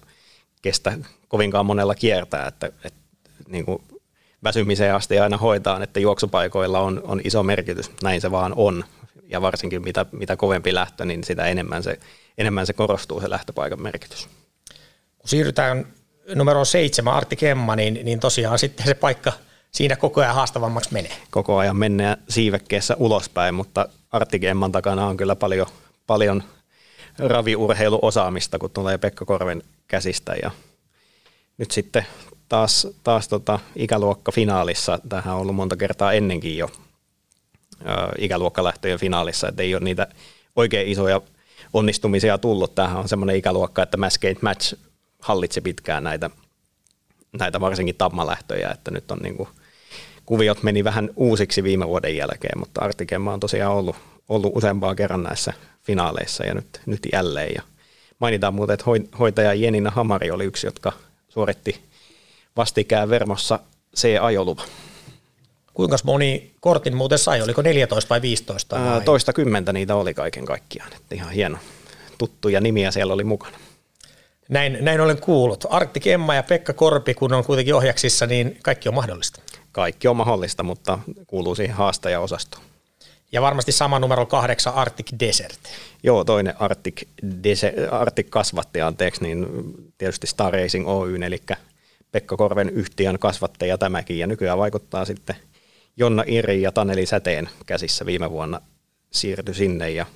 [0.62, 3.00] kestä kovinkaan monella kiertää, että, että
[3.48, 3.82] niin kuin
[4.44, 8.84] väsymiseen asti aina hoitaan, että juoksupaikoilla on, on iso merkitys, näin se vaan on.
[9.28, 11.98] Ja varsinkin mitä, mitä kovempi lähtö, niin sitä enemmän se,
[12.38, 14.28] enemmän se korostuu se lähtöpaikan merkitys.
[15.28, 15.86] Siirrytään
[16.34, 19.32] numero seitsemän, Artti Kemma, niin, niin tosiaan sitten se paikka
[19.70, 21.12] siinä koko ajan haastavammaksi menee.
[21.30, 25.66] Koko ajan mennään siivekkeessä ulospäin, mutta Artti Kemman takana on kyllä paljon,
[26.06, 26.42] paljon
[27.18, 30.50] raviurheiluosaamista, kun tulee Pekka Korven käsistä ja
[31.58, 32.06] nyt sitten
[32.48, 34.98] taas, taas tota ikäluokka finaalissa.
[35.08, 36.70] Tähän on ollut monta kertaa ennenkin jo
[38.18, 40.06] ikäluokkalähtöjen finaalissa, että ei ole niitä
[40.56, 41.20] oikein isoja
[41.72, 42.74] onnistumisia tullut.
[42.74, 44.87] Tähän on semmoinen ikäluokka, että Mascade Match
[45.22, 46.30] hallitsi pitkään näitä,
[47.38, 49.48] näitä varsinkin tammalähtöjä, että nyt on niin kuin,
[50.26, 53.96] kuviot meni vähän uusiksi viime vuoden jälkeen, mutta Artikemma on tosiaan ollut,
[54.28, 55.52] ollut useampaa kerran näissä
[55.82, 57.52] finaaleissa ja nyt, nyt jälleen.
[57.54, 57.62] Ja
[58.18, 58.84] mainitaan muuten, että
[59.18, 60.92] hoitaja Jenina Hamari oli yksi, jotka
[61.28, 61.82] suoritti
[62.56, 63.58] vastikään Vermossa
[63.96, 64.62] C-ajoluva.
[65.74, 67.42] Kuinka moni kortin muuten sai?
[67.42, 68.80] Oliko 14 vai 15?
[68.80, 69.00] Vai?
[69.00, 70.92] Toista kymmentä niitä oli kaiken kaikkiaan.
[70.92, 71.58] Että ihan hieno.
[72.18, 73.58] Tuttuja nimiä siellä oli mukana.
[74.48, 75.64] Näin, näin olen kuullut.
[75.70, 79.40] Arktik Emma ja Pekka Korpi, kun on kuitenkin ohjaksissa, niin kaikki on mahdollista.
[79.72, 82.64] Kaikki on mahdollista, mutta kuuluu siihen haastaja-osastoon.
[83.32, 85.58] Ja varmasti sama numero kahdeksan Arctic Desert.
[86.02, 87.02] Joo, toinen Arctic,
[87.44, 89.46] Desert, Arctic kasvatti, anteeksi, niin
[89.98, 91.42] tietysti Star Racing Oy, eli
[92.12, 95.36] Pekka Korven yhtiön kasvattaja tämäkin, ja nykyään vaikuttaa sitten
[95.96, 98.60] Jonna Iri ja Taneli Säteen käsissä viime vuonna
[99.12, 100.06] siirtyi sinne, ja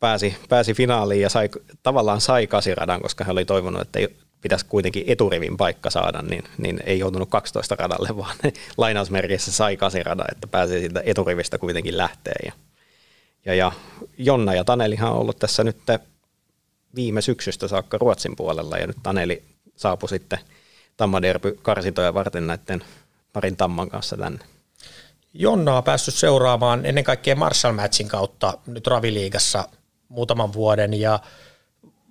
[0.00, 1.48] pääsi, pääsi finaaliin ja sai,
[1.82, 3.98] tavallaan sai kasiradan, koska hän oli toivonut, että
[4.40, 8.36] pitäisi kuitenkin eturivin paikka saada, niin, niin ei joutunut 12 radalle, vaan
[8.76, 12.34] lainausmerkissä sai kasiradan, että pääsi siitä eturivistä kuitenkin lähteä.
[12.44, 12.52] Ja,
[13.44, 13.72] ja, ja
[14.18, 15.76] Jonna ja Tanelihan on ollut tässä nyt
[16.94, 19.42] viime syksystä saakka Ruotsin puolella, ja nyt Taneli
[19.76, 20.38] saapui sitten
[20.96, 22.84] Tammaderby karsintoja varten näiden
[23.32, 24.44] parin Tamman kanssa tänne.
[25.34, 29.68] Jonna on päässyt seuraamaan ennen kaikkea Marshall Matchin kautta nyt Raviliigassa
[30.08, 31.20] muutaman vuoden ja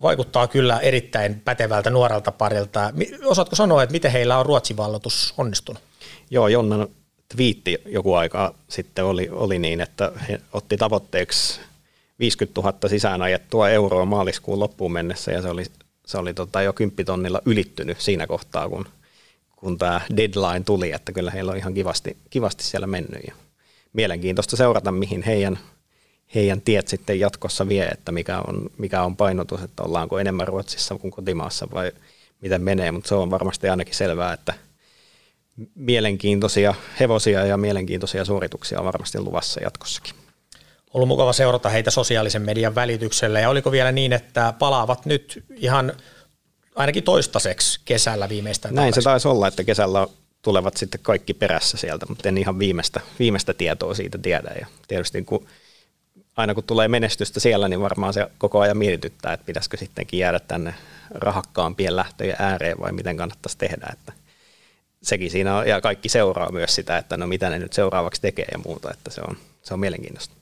[0.01, 2.93] vaikuttaa kyllä erittäin pätevältä nuorelta parilta.
[3.23, 5.83] Osaatko sanoa, että miten heillä on Ruotsin vallotus onnistunut?
[6.31, 6.87] Joo, Jonnan
[7.35, 11.59] twiitti joku aika sitten oli, oli niin, että he otti tavoitteeksi
[12.19, 15.63] 50 000 sisään ajettua euroa maaliskuun loppuun mennessä ja se oli,
[16.05, 18.85] se oli tota jo kymppitonnilla ylittynyt siinä kohtaa, kun,
[19.55, 23.33] kun tämä deadline tuli, että kyllä heillä on ihan kivasti, kivasti siellä mennyt ja
[23.93, 25.59] mielenkiintoista seurata, mihin heidän–
[26.35, 30.95] heidän tiet sitten jatkossa vie, että mikä on, mikä on painotus, että ollaanko enemmän Ruotsissa
[30.95, 31.91] kuin kotimaassa vai
[32.41, 34.53] miten menee, mutta se on varmasti ainakin selvää, että
[35.75, 40.13] mielenkiintoisia hevosia ja mielenkiintoisia suorituksia on varmasti luvassa jatkossakin.
[40.93, 45.93] Ollut mukava seurata heitä sosiaalisen median välityksellä ja oliko vielä niin, että palaavat nyt ihan
[46.75, 48.75] ainakin toistaiseksi kesällä viimeistään?
[48.75, 50.07] Näin se taisi olla, että kesällä
[50.41, 55.21] tulevat sitten kaikki perässä sieltä, mutta en ihan viimeistä, viimeistä tietoa siitä tiedä ja tietysti
[55.21, 55.47] kun
[56.37, 60.39] aina kun tulee menestystä siellä, niin varmaan se koko ajan mietityttää, että pitäisikö sittenkin jäädä
[60.39, 60.75] tänne
[61.11, 63.87] rahakkaampien lähtöjen ääreen vai miten kannattaisi tehdä.
[63.93, 64.13] Että
[65.03, 68.47] sekin siinä on, ja kaikki seuraa myös sitä, että no mitä ne nyt seuraavaksi tekee
[68.51, 70.35] ja muuta, että se on, se on mielenkiintoista.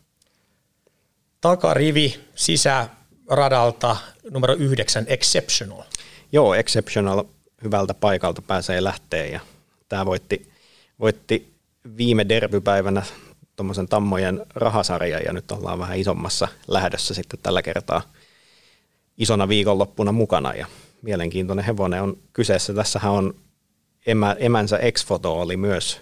[1.42, 3.98] Takarivi sisäradalta
[4.32, 5.84] numero yhdeksän Exceptional.
[6.32, 7.24] Joo, Exceptional
[7.64, 9.40] hyvältä paikalta pääsee lähteen ja
[9.90, 10.52] tämä voitti,
[11.00, 11.54] voitti
[11.98, 13.04] viime derbypäivänä
[13.56, 18.02] tuommoisen Tammojen rahasarjan ja nyt ollaan vähän isommassa lähdössä sitten tällä kertaa.
[19.18, 20.68] isona viikonloppuna mukana ja
[21.02, 22.74] mielenkiintoinen hevonen on kyseessä.
[22.74, 23.36] Tässähän on
[24.06, 26.02] emä, emänsä Exfoto oli myös,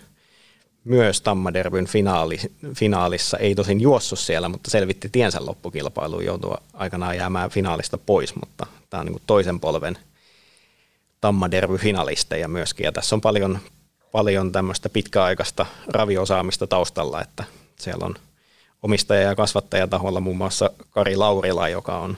[0.83, 2.39] myös Tammaderbyn finaali,
[2.75, 8.65] finaalissa, ei tosin juossut siellä, mutta selvitti tiensä loppukilpailuun, joutui aikanaan jäämään finaalista pois, mutta
[8.89, 9.97] tämä on niin toisen polven
[11.21, 13.59] Tammaderby-finalisteja myöskin, ja tässä on paljon,
[14.12, 17.43] paljon tämmöistä pitkäaikaista raviosaamista taustalla, että
[17.80, 18.15] siellä on
[18.84, 22.17] omistaja- ja kasvattajataholla muun muassa Kari Laurila, joka on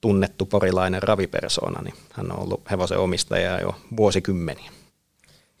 [0.00, 4.70] tunnettu porilainen ravipersona, niin hän on ollut hevosen omistaja jo vuosikymmeniä.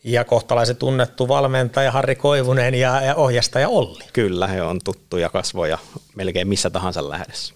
[0.04, 4.04] Ja kohtalaisen tunnettu valmentaja Harri Koivunen ja, ja ohjastaja Olli.
[4.12, 5.78] Kyllä, he on tuttuja kasvoja
[6.14, 7.54] melkein missä tahansa lähdessä.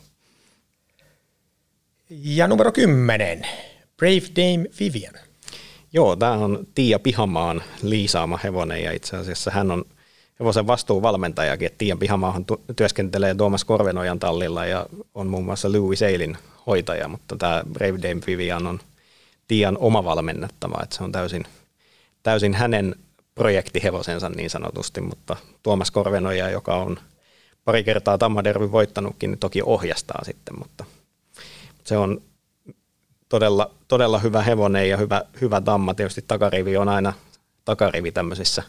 [2.11, 3.47] Ja numero 10,
[3.97, 5.30] Brave Dame Vivian.
[5.93, 9.85] Joo, tämä on Tiia Pihamaan liisaama hevonen ja itse asiassa hän on
[10.41, 12.45] hevosen vastuuvalmentajakin, että Tiia Pihamaahan
[12.77, 18.21] työskentelee Tuomas Korvenojan tallilla ja on muun muassa Louis Eilin hoitaja, mutta tämä Brave Dame
[18.27, 18.81] Vivian on
[19.49, 21.45] Tian oma valmennettava, että se on täysin,
[22.23, 22.95] täysin hänen
[23.35, 26.99] projektihevosensa niin sanotusti, mutta Tuomas Korvenoja, joka on
[27.65, 30.85] pari kertaa Tammaderby voittanutkin, niin toki ohjastaa sitten, mutta
[31.85, 32.23] se on
[33.31, 35.95] todella, todella hyvä hevonen ja hyvä, hyvä tamma.
[35.95, 37.13] Tietysti takarivi on aina
[37.65, 38.63] takarivi tämmöisissä,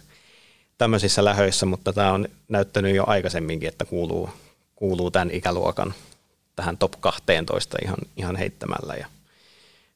[0.77, 4.29] tämmöisissä lähöissä, mutta tämä on näyttänyt jo aikaisemminkin, että kuuluu,
[4.75, 5.93] kuuluu tämän ikäluokan
[6.55, 8.95] tähän top 12 ihan, ihan heittämällä.
[8.95, 9.07] Ja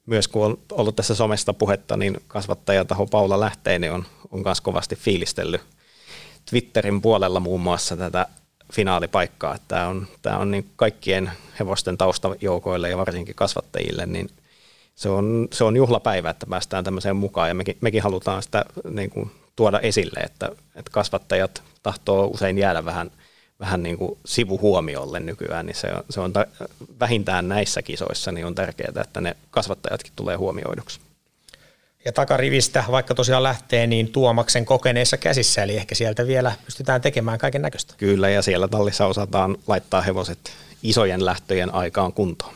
[0.06, 4.96] myös kun on ollut tässä somesta puhetta, niin kasvattajataho Paula Lähteinen on, on myös kovasti
[4.96, 5.62] fiilistellyt
[6.50, 8.26] Twitterin puolella muun muassa tätä
[8.74, 9.58] finaalipaikkaa.
[9.68, 14.30] Tämä on, tämä on niin kaikkien hevosten taustajoukoille ja varsinkin kasvattajille, niin
[14.96, 19.10] se on, se on juhlapäivä, että päästään tämmöiseen mukaan ja mekin, mekin halutaan sitä niin
[19.10, 23.12] kuin, tuoda esille, että, että kasvattajat tahtoo usein jäädä vähän–
[23.60, 26.48] vähän niin kuin sivuhuomiolle nykyään, niin se on, se on ta-
[27.00, 31.00] vähintään näissä kisoissa niin on tärkeää, että ne kasvattajatkin tulee huomioiduksi.
[32.06, 37.38] Ja takarivistä, vaikka tosiaan lähtee, niin Tuomaksen kokeneissa käsissä, eli ehkä sieltä vielä pystytään tekemään
[37.40, 37.94] kaiken näköistä.
[37.98, 40.40] Kyllä, ja siellä tallissa osataan laittaa hevoset
[40.84, 42.54] isojen lähtöjen aikaan kuntoon.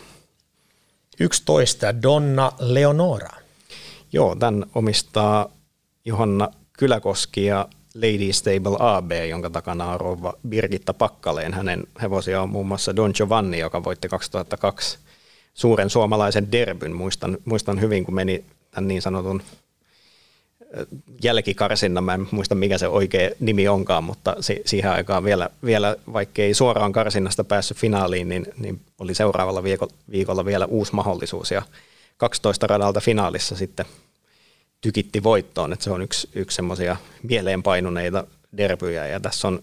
[1.20, 2.02] 11.
[2.02, 3.30] Donna Leonora.
[4.14, 5.50] Joo, tämän omistaa
[6.06, 11.54] Johanna Kyläkoski ja Lady Stable AB, jonka takana on rouva Birgitta Pakkaleen.
[11.54, 14.98] Hänen hevosia on muun muassa Don Giovanni, joka voitti 2002
[15.54, 16.96] suuren suomalaisen derbyn.
[16.96, 19.42] Muistan, muistan hyvin, kun meni tämän niin sanotun
[21.24, 25.96] jälkikarsinnan, mä en muista mikä se oikea nimi onkaan, mutta si- siihen aikaan vielä, vielä
[26.14, 31.52] vaikka ei suoraan karsinnasta päässyt finaaliin, niin, niin oli seuraavalla viikolla, viikolla vielä uusi mahdollisuus
[31.52, 31.62] ja
[32.18, 33.86] 12 radalta finaalissa sitten
[34.82, 38.24] tykitti voittoon, että se on yksi, yksi semmoisia mieleenpainuneita
[38.58, 39.60] derbyjä ja tässä on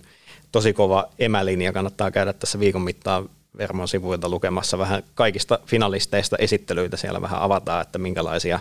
[0.52, 6.96] tosi kova emälinja, kannattaa käydä tässä viikon mittaan Vermon sivuilta lukemassa vähän kaikista finalisteista esittelyitä,
[6.96, 8.60] siellä vähän avataan, että minkälaisia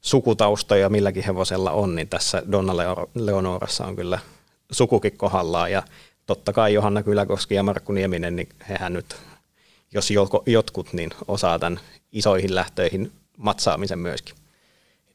[0.00, 2.76] sukutaustoja milläkin hevosella on, niin tässä Donna
[3.14, 4.18] Leonorassa on kyllä
[4.70, 5.82] sukukin kohdallaan ja
[6.26, 9.16] totta kai Johanna Kyläkoski ja Markku Nieminen, niin hehän nyt,
[9.94, 10.10] jos
[10.46, 11.80] jotkut, niin osaa tämän
[12.12, 14.34] isoihin lähtöihin matsaamisen myöskin.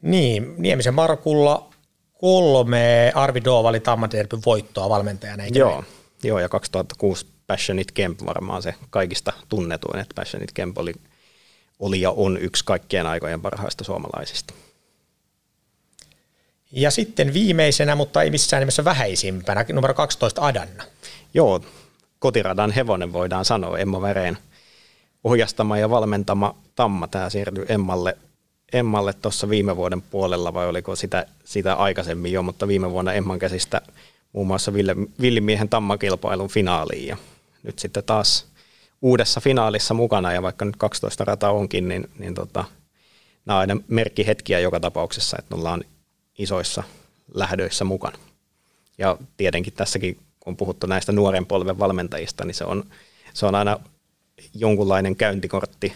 [0.02, 1.70] Niin, Niemisen Markulla
[2.20, 5.84] kolme Arvi Doovali Tammaderbyn voittoa valmentajana, eikö Joo,
[6.24, 10.94] joo, ja 2006 Passionate Camp varmaan se kaikista tunnetuin, että Passionate Camp oli,
[11.80, 14.54] oli ja on yksi kaikkien aikojen parhaista suomalaisista.
[16.76, 20.84] Ja sitten viimeisenä, mutta ei missään nimessä vähäisimpänä, numero 12 Adanna.
[21.34, 21.62] Joo,
[22.20, 24.38] kotiradan hevonen voidaan sanoa, Emma Väreen
[25.24, 27.08] ohjastama ja valmentama Tamma.
[27.08, 28.18] Tämä siirtyi Emmalle
[28.74, 33.40] Emmalle tuossa viime vuoden puolella vai oliko sitä, sitä aikaisemmin jo, mutta viime vuonna Emman
[33.40, 33.82] käsistä
[34.34, 34.74] muun muassa
[35.22, 37.18] Villimiehen tammakilpailun finaaliin ja
[37.64, 38.46] nyt sitten taas
[39.02, 42.66] uudessa finaalissa mukana ja vaikka nyt 12 rata onkin, niin, niin tota,
[43.46, 45.84] nämä on aina merkkihetkiä joka tapauksessa, että ollaan
[46.38, 46.84] isoissa
[47.34, 48.18] lähdöissä mukana.
[48.98, 52.84] Ja tietenkin tässäkin, kun on puhuttu näistä nuoren polven valmentajista, niin se on,
[53.34, 53.80] se on aina
[54.54, 55.94] jonkunlainen käyntikortti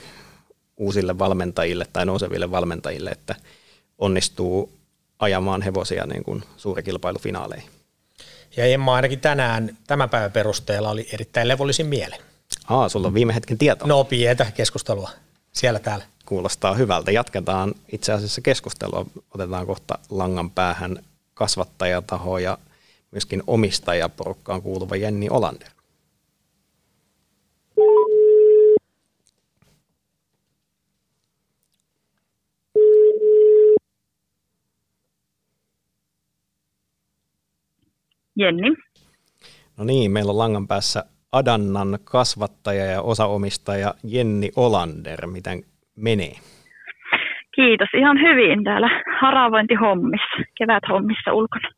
[0.78, 3.36] uusille valmentajille tai nouseville valmentajille, että
[3.98, 4.72] onnistuu
[5.20, 7.70] ajamaan hevosia niin kuin suurikilpailufinaaleihin.
[8.58, 12.20] Ja Emma ainakin tänään tämän päivän perusteella oli erittäin levollisin mielen.
[12.68, 13.88] Aa, sulla on viime hetken tieto.
[13.88, 15.10] No pientä keskustelua
[15.52, 16.06] siellä täällä.
[16.26, 17.12] Kuulostaa hyvältä.
[17.12, 19.06] Jatketaan itse asiassa keskustelua.
[19.34, 22.58] Otetaan kohta langan päähän kasvattajataho ja
[23.12, 25.70] myöskin omistajaporukkaan kuuluva Jenni Olander.
[38.36, 38.70] Jenni.
[39.78, 45.28] No niin, meillä on langan päässä Adannan kasvattaja ja osaomistaja Jenni Olander.
[45.28, 45.62] Miten
[45.96, 46.34] menee?
[47.56, 48.90] Kiitos, ihan hyvin täällä
[49.22, 51.70] haravointihommissa, keväthommissa ulkona.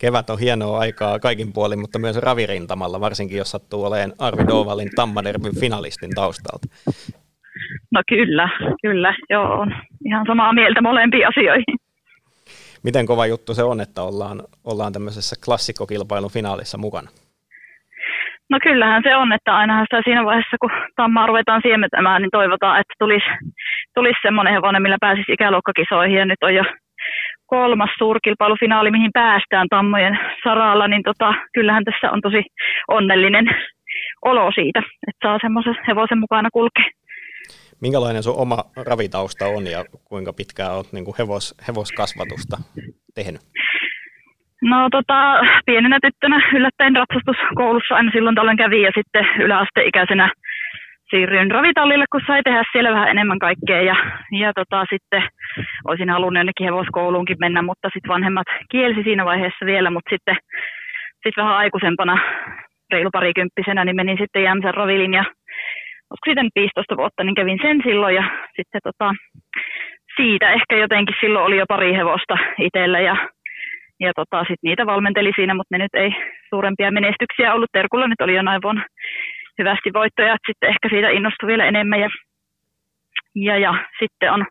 [0.00, 4.90] Kevät on hienoa aikaa kaikin puolin, mutta myös ravirintamalla, varsinkin jos sattuu olemaan Arvi Dovalin
[4.96, 6.66] Tammaderbyn finalistin taustalta.
[7.90, 8.48] No kyllä,
[8.82, 11.76] kyllä, joo, on ihan samaa mieltä molempiin asioihin.
[12.82, 17.10] Miten kova juttu se on, että ollaan, ollaan tämmöisessä klassikkokilpailun finaalissa mukana?
[18.50, 22.80] No kyllähän se on, että ainahan sitä siinä vaiheessa, kun tammaa ruvetaan siementämään, niin toivotaan,
[22.80, 23.30] että tulisi,
[23.94, 26.18] tulisi semmoinen hevonen, millä pääsisi ikäluokkakisoihin.
[26.18, 26.64] Ja nyt on jo
[27.46, 32.42] kolmas suurkilpailufinaali, mihin päästään tammojen saralla, niin tota, kyllähän tässä on tosi
[32.88, 33.46] onnellinen
[34.24, 36.84] olo siitä, että saa semmoisen hevosen mukana kulkea.
[37.80, 42.56] Minkälainen sun oma ravitausta on ja kuinka pitkään olet niin hevos, hevoskasvatusta
[43.14, 43.40] tehnyt?
[44.62, 50.30] No tota, pienenä tyttönä yllättäen ratsastuskoulussa aina silloin tällöin kävi ja sitten yläasteikäisenä
[51.10, 53.96] siirryin ravitallille, kun sai tehdä siellä vähän enemmän kaikkea ja,
[54.32, 55.22] ja tota, sitten
[55.84, 60.36] olisin halunnut jonnekin hevoskouluunkin mennä, mutta sitten vanhemmat kielsi siinä vaiheessa vielä, mutta sitten
[61.22, 62.18] sit vähän aikuisempana,
[62.92, 65.24] reilu parikymppisenä, niin menin sitten Jämsän ravilin ja
[66.10, 68.24] olisiko sitten 15 vuotta, niin kävin sen silloin ja
[68.56, 69.14] sitten tota,
[70.16, 73.16] siitä ehkä jotenkin silloin oli jo pari hevosta itsellä ja
[74.00, 76.10] ja tota, sitten niitä valmenteli siinä, mutta ne nyt ei
[76.50, 77.72] suurempia menestyksiä ollut.
[77.72, 78.84] Terkulla nyt oli jo näin vuonna
[79.58, 82.00] hyvästi voittoja, että sitten ehkä siitä innostui vielä enemmän.
[82.00, 82.08] Ja,
[83.34, 84.46] ja, ja sitten on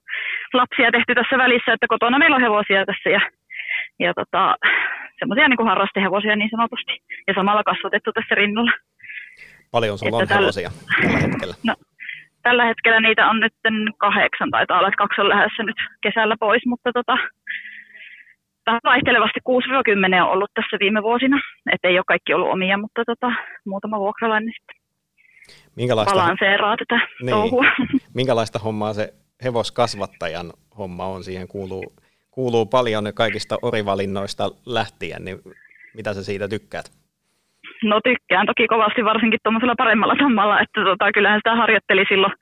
[0.54, 3.22] lapsia tehty tässä välissä, että kotona meillä on hevosia tässä ja,
[4.00, 4.56] ja tota,
[5.20, 6.94] semmoisia niin harrastehevosia niin sanotusti.
[7.28, 8.72] Ja samalla kasvatettu tässä rinnalla.
[9.72, 10.70] Paljon sulla on tällä, hevosia
[11.02, 11.56] tällä hetkellä?
[11.68, 11.74] No,
[12.44, 13.54] tällä hetkellä niitä on nyt
[13.98, 17.18] kahdeksan, taitaa olla, että kaksi on lähdössä nyt kesällä pois, mutta tota,
[18.70, 19.40] vähän vaihtelevasti
[20.20, 21.38] 6-10 on ollut tässä viime vuosina.
[21.74, 23.32] Että ei ole kaikki ollut omia, mutta tota,
[23.66, 24.76] muutama vuokralainen sitten
[25.76, 27.66] Minkälaista, balanseeraa tätä niin, touhua.
[28.20, 31.24] Minkälaista hommaa se hevoskasvattajan homma on?
[31.24, 31.94] Siihen kuuluu,
[32.32, 35.40] kuuluu paljon kaikista orivalinnoista lähtien, niin
[35.96, 36.99] mitä sä siitä tykkäät?
[37.84, 42.34] No tykkään toki kovasti, varsinkin tuommoisella paremmalla tammalla, että tota, kyllähän sitä harjoitteli silloin,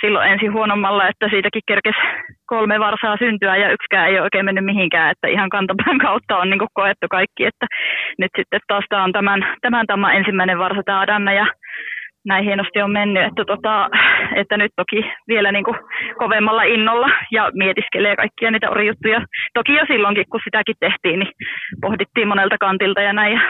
[0.00, 1.98] silloin ensin huonommalla, että siitäkin kerkesi
[2.46, 6.50] kolme varsaa syntyä ja yksikään ei ole oikein mennyt mihinkään, että ihan kantapään kautta on
[6.50, 7.66] niin koettu kaikki, että
[8.18, 11.46] nyt sitten taas tämä on tämän, tämän tamman ensimmäinen varsa tämä Adanna ja
[12.24, 13.90] näin hienosti on mennyt, että, tota,
[14.34, 15.76] että nyt toki vielä niin kuin
[16.18, 19.20] kovemmalla innolla ja mietiskelee kaikkia niitä orijuttuja.
[19.54, 21.32] Toki jo silloinkin, kun sitäkin tehtiin, niin
[21.80, 23.40] pohdittiin monelta kantilta ja näin.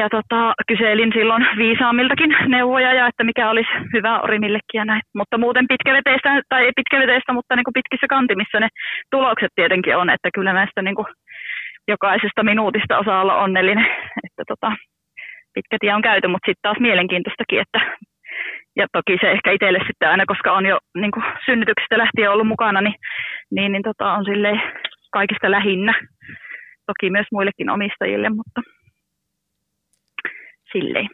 [0.00, 5.02] Ja tota, kyselin silloin viisaamiltakin neuvoja ja että mikä olisi hyvä orimillekin ja näin.
[5.14, 8.68] Mutta muuten pitkäveteistä, tai ei pitkäveteistä, mutta niin kuin pitkissä kantimissa ne
[9.10, 11.06] tulokset tietenkin on, että kyllä näistä niin kuin
[11.88, 13.86] jokaisesta minuutista osaa olla onnellinen.
[14.26, 14.72] Että tota,
[15.54, 17.80] pitkä tie on käyty, mutta sitten taas mielenkiintoistakin, että
[18.76, 22.46] ja toki se ehkä itselle sitten aina, koska on jo niin kuin synnytyksestä lähtien ollut
[22.46, 22.94] mukana, niin,
[23.50, 24.60] niin, niin tota, on sille
[25.12, 25.94] kaikista lähinnä.
[26.86, 28.60] Toki myös muillekin omistajille, mutta
[30.74, 31.08] silleen.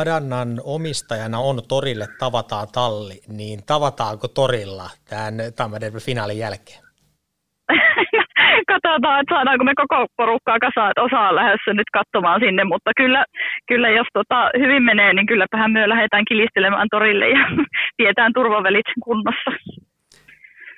[0.00, 6.80] Adannan omistajana on torille tavataan talli, niin tavataanko torilla tämän Tampereen finaalin jälkeen?
[8.72, 12.90] Katsotaan, että saadaanko me koko porukkaa kasaan, että osa on lähdössä nyt katsomaan sinne, mutta
[12.96, 13.24] kyllä,
[13.68, 17.38] kyllä jos tota hyvin menee, niin kylläpähän me lähdetään kilistelemään torille ja
[17.98, 19.50] pidetään turvavälit kunnossa.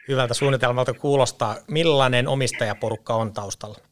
[0.08, 1.54] Hyvältä suunnitelmalta kuulostaa.
[1.70, 3.87] Millainen omistajaporukka on taustalla?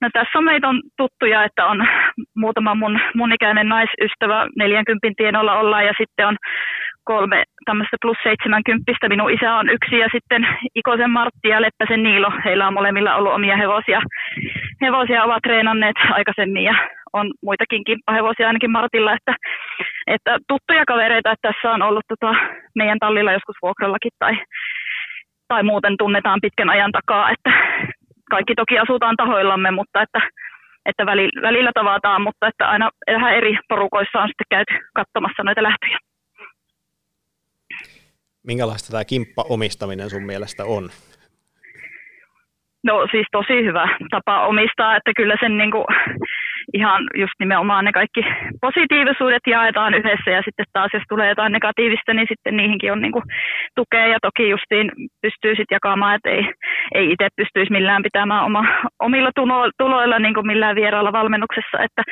[0.00, 1.78] No tässä on meitä on tuttuja, että on
[2.42, 6.36] muutama mun, mun ikäinen naisystävä 40 tienoilla ollaan ja sitten on
[7.04, 9.08] kolme tämmöistä plus 70.
[9.08, 12.32] Minun isä on yksi ja sitten Ikosen Martti ja Leppäsen Niilo.
[12.44, 14.00] Heillä on molemmilla ollut omia hevosia.
[14.80, 16.74] Hevosia ovat treenanneet aikaisemmin ja
[17.12, 19.34] on muitakin kimppahevosia ainakin Martilla, että,
[20.06, 22.34] että tuttuja kavereita, että tässä on ollut tota,
[22.74, 24.34] meidän tallilla joskus vuokrallakin tai,
[25.48, 27.50] tai muuten tunnetaan pitkän ajan takaa, että
[28.30, 30.20] kaikki toki asutaan tahoillamme, mutta että,
[30.86, 35.62] että välillä, välillä tavataan, mutta että aina vähän eri porukoissa on sitten käyty katsomassa noita
[35.62, 35.98] lähtöjä.
[38.46, 40.90] Minkälaista tämä kimppa-omistaminen sun mielestä on?
[42.84, 45.84] No siis tosi hyvä tapa omistaa, että kyllä sen niin kuin,
[46.74, 48.20] ihan just nimenomaan ne kaikki
[48.60, 53.12] positiivisuudet jaetaan yhdessä ja sitten taas jos tulee jotain negatiivista, niin sitten niihinkin on niin
[53.12, 53.24] kuin,
[53.76, 54.92] tukea ja toki justiin
[55.22, 56.44] pystyy sitten jakamaan, että ei,
[56.94, 58.64] ei itse pystyisi millään pitämään oma,
[58.98, 62.02] omilla tulo, tuloilla niin kuin millään vieraalla valmennuksessa, että,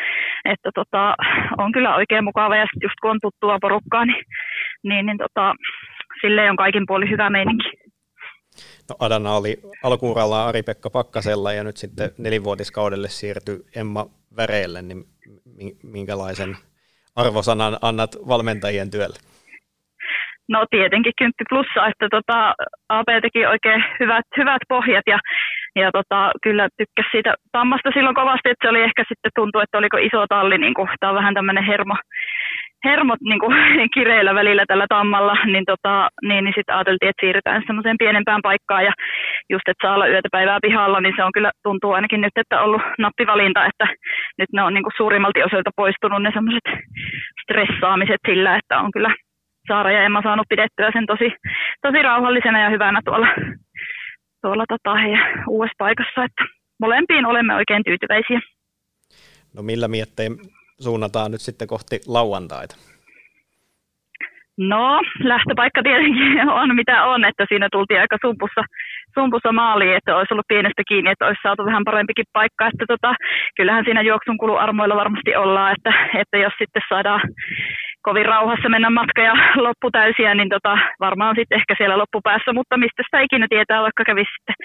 [0.45, 1.15] että tota,
[1.59, 4.25] on kyllä oikein mukava ja just kun on tuttua porukkaa, niin,
[4.83, 5.55] niin, niin tota,
[6.21, 7.88] sille on kaikin puolin hyvä meininki.
[8.89, 14.07] No Adana oli alkuuralla Ari-Pekka Pakkasella ja nyt sitten nelivuotiskaudelle siirtyi Emma
[14.37, 15.05] Väreelle, niin
[15.83, 16.57] minkälaisen
[17.17, 19.19] arvosanan annat valmentajien työlle?
[20.49, 22.55] No tietenkin kymppi plussa, että tota,
[22.89, 25.19] AP teki oikein hyvät, hyvät pohjat ja,
[25.77, 29.79] ja tota, kyllä tykkäsi siitä tammasta silloin kovasti, että se oli ehkä sitten tuntuu, että
[29.79, 31.97] oliko iso talli, niin kuin, tämä on vähän tämmöinen hermo,
[32.85, 33.57] hermot niin kuin,
[33.95, 38.85] kireillä välillä tällä tammalla, niin, tota, niin, niin sitten ajateltiin, että siirrytään semmoiseen pienempään paikkaan
[38.85, 38.93] ja
[39.51, 42.61] just, että saa olla yötä päivää pihalla, niin se on kyllä, tuntuu ainakin nyt, että
[42.61, 43.87] ollut nappivalinta, että
[44.39, 46.67] nyt ne on niin kuin suurimmalti osilta poistunut ne semmoiset
[47.43, 49.15] stressaamiset sillä, että on kyllä
[49.69, 51.29] Saara ja Emma saanut pidettyä sen tosi,
[51.83, 53.29] tosi rauhallisena ja hyvänä tuolla,
[54.43, 56.45] tuolla tota, heidän uudessa paikassa, että
[56.81, 58.41] molempiin olemme oikein tyytyväisiä.
[59.57, 60.33] No millä miettein
[60.81, 62.77] suunnataan nyt sitten kohti lauantaita?
[64.59, 65.01] No,
[65.33, 68.63] lähtöpaikka tietenkin on mitä on, että siinä tultiin aika sumpussa,
[69.15, 73.15] sumpussa maaliin, että olisi ollut pienestä kiinni, että olisi saatu vähän parempikin paikka, että tota,
[73.57, 77.21] kyllähän siinä juoksun kulu armoilla varmasti ollaan, että, että jos sitten saadaan
[78.03, 79.35] kovin rauhassa mennä matka ja
[79.67, 84.31] lopputäysiä, niin tota, varmaan sitten ehkä siellä loppupäässä, mutta mistä sitä ikinä tietää, vaikka kävisi
[84.37, 84.57] sitten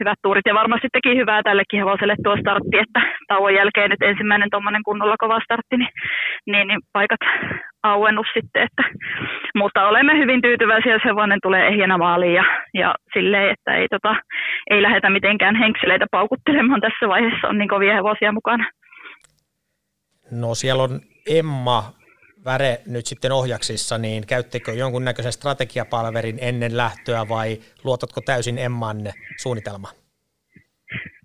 [0.00, 4.50] hyvät tuurit ja varmasti teki hyvää tällekin hevoselle tuo startti, että tauon jälkeen nyt ensimmäinen
[4.50, 5.92] tuommoinen kunnolla kova startti, niin,
[6.46, 7.22] niin, niin paikat
[7.82, 8.82] auennut sitten, että,
[9.54, 12.44] mutta olemme hyvin tyytyväisiä, jos hevonen tulee ehjänä maaliin ja,
[12.74, 14.16] ja silleen, että ei, tota,
[14.70, 18.64] ei lähdetä mitenkään henkseleitä paukuttelemaan tässä vaiheessa, on niin kovia hevosia mukana.
[20.30, 21.00] No siellä on
[21.38, 21.82] Emma
[22.46, 27.48] Väre nyt sitten ohjaksissa, niin käyttekö jonkunnäköisen strategiapalverin ennen lähtöä vai
[27.84, 28.96] luotatko täysin Emman
[29.42, 29.88] suunnitelma?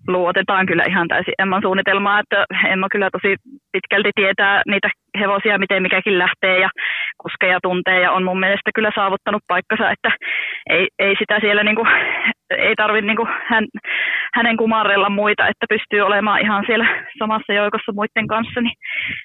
[0.08, 3.36] Luotetaan kyllä ihan täysin Emman suunnitelmaa, että Emma kyllä tosi
[3.72, 4.88] pitkälti tietää niitä
[5.20, 6.70] hevosia, miten mikäkin lähtee ja
[7.22, 10.10] kuskeja tuntee ja on mun mielestä kyllä saavuttanut paikkansa, että
[10.70, 11.86] ei, ei sitä siellä niinku,
[12.50, 13.64] ei tarvitse niinku hän,
[14.34, 18.76] hänen kumarrella muita, että pystyy olemaan ihan siellä samassa joukossa muiden kanssa, niin,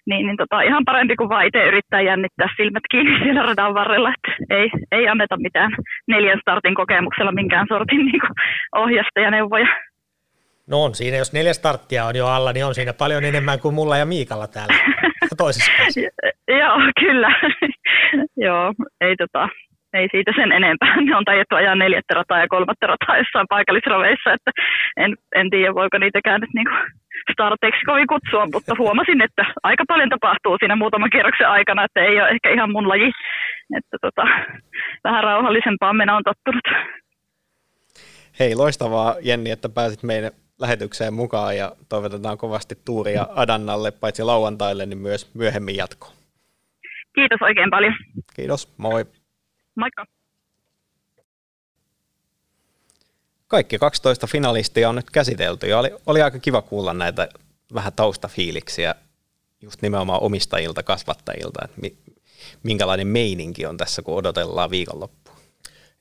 [0.05, 4.13] niin, niin tota, ihan parempi kuin vaan itse yrittää jännittää silmät kiinni siellä radan varrella,
[4.15, 5.71] että ei, ei anneta mitään
[6.07, 8.28] neljän startin kokemuksella minkään sortin niinku
[8.75, 9.67] ohjasta ja neuvoja.
[10.69, 13.75] No on siinä, jos neljä starttia on jo alla, niin on siinä paljon enemmän kuin
[13.75, 14.73] mulla ja Miikalla täällä
[15.38, 16.01] toisessa päässä.
[16.61, 17.30] Joo, kyllä.
[18.45, 19.49] Joo, ei, tota,
[19.93, 20.95] ei siitä sen enempää.
[21.01, 24.51] Ne on tajettu ajaa neljättä rataa ja kolmatta rataa jossain paikallisraveissa, että
[24.97, 26.75] en, en tiedä, voiko niitäkään nyt niinku
[27.34, 32.21] starteiksi kovin kutsua, mutta huomasin, että aika paljon tapahtuu siinä muutaman kierroksen aikana, että ei
[32.21, 33.11] ole ehkä ihan mun laji.
[33.78, 34.23] Että tota,
[35.03, 36.67] vähän rauhallisempaan mennä on tottunut.
[38.39, 44.86] Hei, loistavaa Jenni, että pääsit meidän lähetykseen mukaan ja toivotetaan kovasti tuuria Adannalle paitsi lauantaille,
[44.86, 46.13] niin myös myöhemmin jatkoon.
[47.15, 47.93] Kiitos oikein paljon.
[48.36, 49.05] Kiitos, moi.
[49.75, 50.05] Moikka.
[53.48, 57.30] Kaikki 12 finalistia on nyt käsitelty ja oli, oli aika kiva kuulla näitä
[57.74, 58.95] vähän taustafiiliksiä
[59.62, 61.98] just nimenomaan omistajilta, kasvattajilta, että mi,
[62.64, 65.36] minkälainen meininki on tässä, kun odotellaan viikonloppua.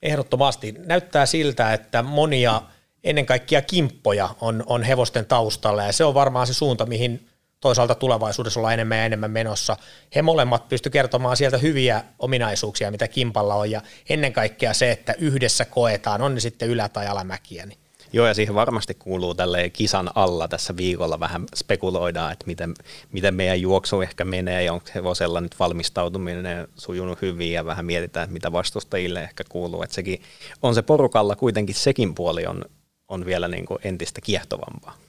[0.03, 0.75] Ehdottomasti.
[0.79, 2.63] Näyttää siltä, että monia–
[3.07, 7.29] ennen kaikkea kimppoja on, on hevosten taustalla ja se on varmaan se suunta, mihin
[7.67, 9.77] toisaalta tulevaisuudessa ollaan enemmän ja enemmän menossa.
[10.15, 15.15] He molemmat pysty kertomaan sieltä hyviä ominaisuuksia, mitä kimpalla on ja ennen kaikkea se, että
[15.19, 17.67] yhdessä koetaan, on ne sitten ylä- tai alamäkiä.
[17.67, 17.79] Niin.
[18.13, 22.75] Joo, ja siihen varmasti kuuluu tälle kisan alla tässä viikolla vähän spekuloidaan, että miten,
[23.13, 28.25] miten meidän juoksu ehkä menee ja onko hevosella nyt valmistautuminen sujunut hyvin ja vähän mietitään,
[28.25, 29.83] että mitä vastustajille ehkä kuuluu.
[29.83, 30.23] Että sekin
[30.63, 32.65] on se porukalla kuitenkin sekin puoli on
[33.09, 35.06] on vielä niin kuin entistä kiehtovampaa.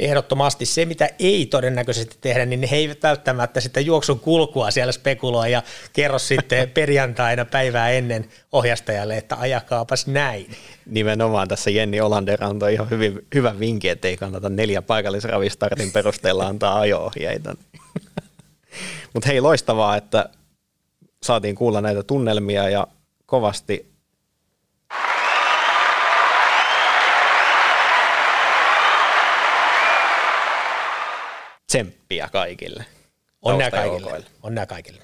[0.00, 5.52] Ehdottomasti se, mitä ei todennäköisesti tehdä, niin he eivät välttämättä sitä juoksun kulkua siellä spekuloi
[5.52, 10.56] ja kerro sitten perjantaina päivää ennen ohjastajalle, että ajakaapas näin.
[10.86, 16.46] Nimenomaan tässä Jenni Olander antoi ihan hyvin, hyvän vinkin, että ei kannata neljä paikallisravistartin perusteella
[16.46, 17.56] antaa ajo-ohjeita.
[19.14, 20.28] Mutta hei, loistavaa, että
[21.22, 22.86] saatiin kuulla näitä tunnelmia ja
[23.26, 23.89] kovasti
[31.70, 32.84] tsemppiä kaikille.
[33.42, 34.24] Onnea kaikille.
[34.42, 35.02] Onnea kaikille.